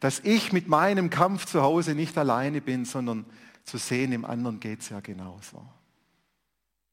dass 0.00 0.20
ich 0.20 0.52
mit 0.52 0.68
meinem 0.68 1.08
Kampf 1.08 1.46
zu 1.46 1.62
Hause 1.62 1.94
nicht 1.94 2.18
alleine 2.18 2.60
bin, 2.60 2.84
sondern 2.84 3.24
zu 3.64 3.78
sehen, 3.78 4.12
im 4.12 4.24
anderen 4.24 4.60
geht 4.60 4.80
es 4.80 4.88
ja 4.88 5.00
genauso. 5.00 5.64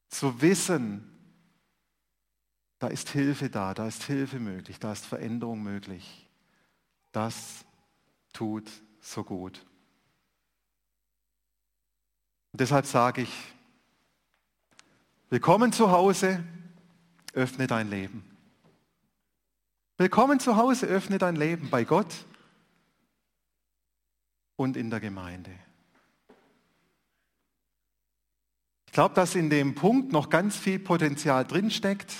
Zu 0.09 0.41
wissen, 0.41 1.11
da 2.79 2.87
ist 2.87 3.09
Hilfe 3.09 3.49
da, 3.49 3.73
da 3.73 3.87
ist 3.87 4.03
Hilfe 4.03 4.39
möglich, 4.39 4.79
da 4.79 4.91
ist 4.91 5.05
Veränderung 5.05 5.63
möglich. 5.63 6.27
Das 7.11 7.65
tut 8.33 8.69
so 9.01 9.23
gut. 9.23 9.65
Und 12.55 12.61
deshalb 12.61 12.85
sage 12.85 13.23
ich, 13.23 13.53
willkommen 15.29 15.73
zu 15.73 15.91
Hause, 15.91 16.41
öffne 17.33 17.67
dein 17.67 17.89
Leben. 17.89 18.23
Willkommen 19.97 20.39
zu 20.39 20.55
Hause, 20.55 20.85
öffne 20.85 21.17
dein 21.17 21.35
Leben 21.35 21.69
bei 21.69 21.83
Gott 21.83 22.15
und 24.55 24.77
in 24.77 24.89
der 24.89 25.01
Gemeinde. 25.01 25.51
Ich 28.85 28.93
glaube, 28.93 29.15
dass 29.15 29.35
in 29.35 29.49
dem 29.49 29.75
Punkt 29.75 30.13
noch 30.13 30.29
ganz 30.29 30.55
viel 30.55 30.79
Potenzial 30.79 31.43
drinsteckt, 31.43 32.13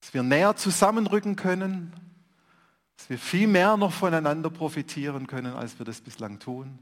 dass 0.00 0.14
wir 0.14 0.22
näher 0.22 0.54
zusammenrücken 0.54 1.34
können, 1.34 1.92
dass 2.96 3.10
wir 3.10 3.18
viel 3.18 3.48
mehr 3.48 3.76
noch 3.76 3.92
voneinander 3.92 4.48
profitieren 4.48 5.26
können, 5.26 5.54
als 5.54 5.80
wir 5.80 5.84
das 5.84 6.00
bislang 6.00 6.38
tun. 6.38 6.78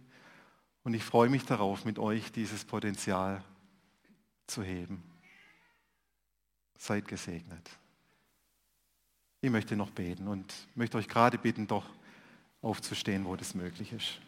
Und 0.88 0.94
ich 0.94 1.04
freue 1.04 1.28
mich 1.28 1.44
darauf, 1.44 1.84
mit 1.84 1.98
euch 1.98 2.32
dieses 2.32 2.64
Potenzial 2.64 3.44
zu 4.46 4.62
heben. 4.62 5.02
Seid 6.78 7.06
gesegnet. 7.06 7.68
Ich 9.42 9.50
möchte 9.50 9.76
noch 9.76 9.90
beten 9.90 10.28
und 10.28 10.54
möchte 10.74 10.96
euch 10.96 11.06
gerade 11.06 11.36
bitten, 11.36 11.66
doch 11.66 11.84
aufzustehen, 12.62 13.26
wo 13.26 13.36
das 13.36 13.54
möglich 13.54 13.92
ist. 13.92 14.18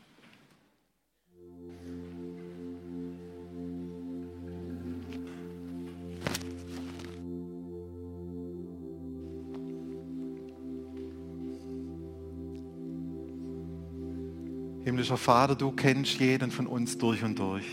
Himmlischer 14.91 15.19
Vater, 15.19 15.55
du 15.55 15.71
kennst 15.71 16.19
jeden 16.19 16.51
von 16.51 16.67
uns 16.67 16.99
durch 16.99 17.23
und 17.23 17.39
durch. 17.39 17.65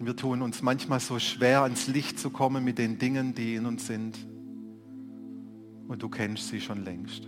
Wir 0.00 0.14
tun 0.14 0.40
uns 0.40 0.62
manchmal 0.62 1.00
so 1.00 1.18
schwer, 1.18 1.62
ans 1.62 1.88
Licht 1.88 2.20
zu 2.20 2.30
kommen 2.30 2.62
mit 2.62 2.78
den 2.78 2.96
Dingen, 2.96 3.34
die 3.34 3.56
in 3.56 3.66
uns 3.66 3.88
sind 3.88 4.16
und 5.88 6.00
du 6.00 6.08
kennst 6.08 6.46
sie 6.46 6.60
schon 6.60 6.84
längst. 6.84 7.26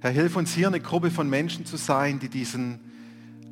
Herr, 0.00 0.10
hilf 0.10 0.36
uns 0.36 0.54
hier 0.54 0.68
eine 0.68 0.80
Gruppe 0.80 1.10
von 1.10 1.28
Menschen 1.28 1.66
zu 1.66 1.76
sein, 1.76 2.18
die 2.18 2.30
diesen 2.30 2.80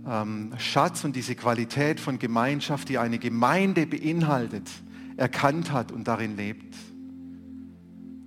ähm, 0.06 0.54
Schatz 0.56 1.04
und 1.04 1.14
diese 1.16 1.34
Qualität 1.34 2.00
von 2.00 2.18
Gemeinschaft, 2.18 2.88
die 2.88 2.96
eine 2.96 3.18
Gemeinde 3.18 3.86
beinhaltet, 3.86 4.70
erkannt 5.18 5.70
hat 5.70 5.92
und 5.92 6.08
darin 6.08 6.34
lebt. 6.38 6.74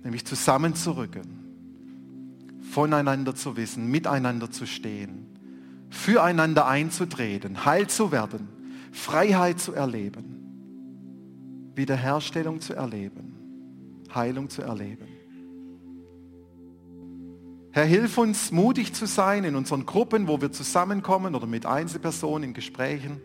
Nämlich 0.04 0.24
zusammenzurücken, 0.24 1.47
voneinander 2.70 3.34
zu 3.34 3.56
wissen, 3.56 3.86
miteinander 3.90 4.50
zu 4.50 4.66
stehen, 4.66 5.26
füreinander 5.90 6.66
einzutreten, 6.66 7.64
heil 7.64 7.88
zu 7.88 8.12
werden, 8.12 8.48
Freiheit 8.92 9.60
zu 9.60 9.72
erleben. 9.72 10.38
Wiederherstellung 11.78 12.60
zu 12.60 12.74
erleben, 12.74 13.36
Heilung 14.12 14.50
zu 14.50 14.62
erleben. 14.62 15.06
Herr, 17.70 17.84
hilf 17.84 18.18
uns, 18.18 18.50
mutig 18.50 18.92
zu 18.94 19.06
sein 19.06 19.44
in 19.44 19.54
unseren 19.54 19.86
Gruppen, 19.86 20.26
wo 20.26 20.40
wir 20.40 20.50
zusammenkommen 20.50 21.36
oder 21.36 21.46
mit 21.46 21.66
Einzelpersonen 21.66 22.48
in 22.48 22.54
Gesprächen, 22.54 23.20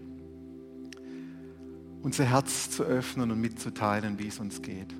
unser 2.04 2.26
Herz 2.26 2.70
zu 2.70 2.84
öffnen 2.84 3.32
und 3.32 3.42
mitzuteilen, 3.42 4.20
wie 4.20 4.28
es 4.28 4.40
uns 4.40 4.62
geht. 4.62 4.94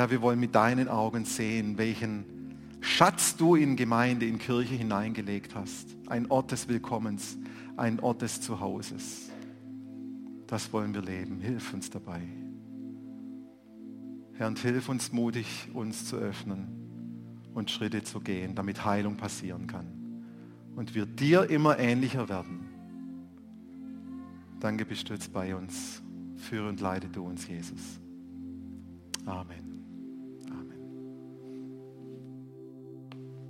Herr, 0.00 0.10
wir 0.10 0.22
wollen 0.22 0.40
mit 0.40 0.54
deinen 0.54 0.88
Augen 0.88 1.26
sehen, 1.26 1.76
welchen 1.76 2.24
Schatz 2.80 3.36
du 3.36 3.54
in 3.54 3.76
Gemeinde, 3.76 4.24
in 4.24 4.38
Kirche 4.38 4.74
hineingelegt 4.74 5.54
hast. 5.54 5.94
Ein 6.06 6.30
Ort 6.30 6.52
des 6.52 6.68
Willkommens, 6.68 7.36
ein 7.76 8.00
Ort 8.00 8.22
des 8.22 8.40
Zuhauses. 8.40 9.28
Das 10.46 10.72
wollen 10.72 10.94
wir 10.94 11.02
leben. 11.02 11.42
Hilf 11.42 11.74
uns 11.74 11.90
dabei. 11.90 12.22
Herr, 14.38 14.46
und 14.46 14.58
hilf 14.60 14.88
uns 14.88 15.12
mutig, 15.12 15.68
uns 15.74 16.06
zu 16.06 16.16
öffnen 16.16 16.68
und 17.52 17.70
Schritte 17.70 18.02
zu 18.02 18.20
gehen, 18.20 18.54
damit 18.54 18.86
Heilung 18.86 19.18
passieren 19.18 19.66
kann. 19.66 19.86
Und 20.76 20.94
wir 20.94 21.04
dir 21.04 21.50
immer 21.50 21.78
ähnlicher 21.78 22.30
werden. 22.30 22.70
Danke, 24.60 24.86
bist 24.86 25.10
du 25.10 25.12
jetzt 25.12 25.30
bei 25.30 25.54
uns. 25.54 26.00
Führe 26.36 26.70
und 26.70 26.80
leite 26.80 27.08
du 27.08 27.26
uns, 27.26 27.46
Jesus. 27.46 28.00
Amen. 29.26 29.69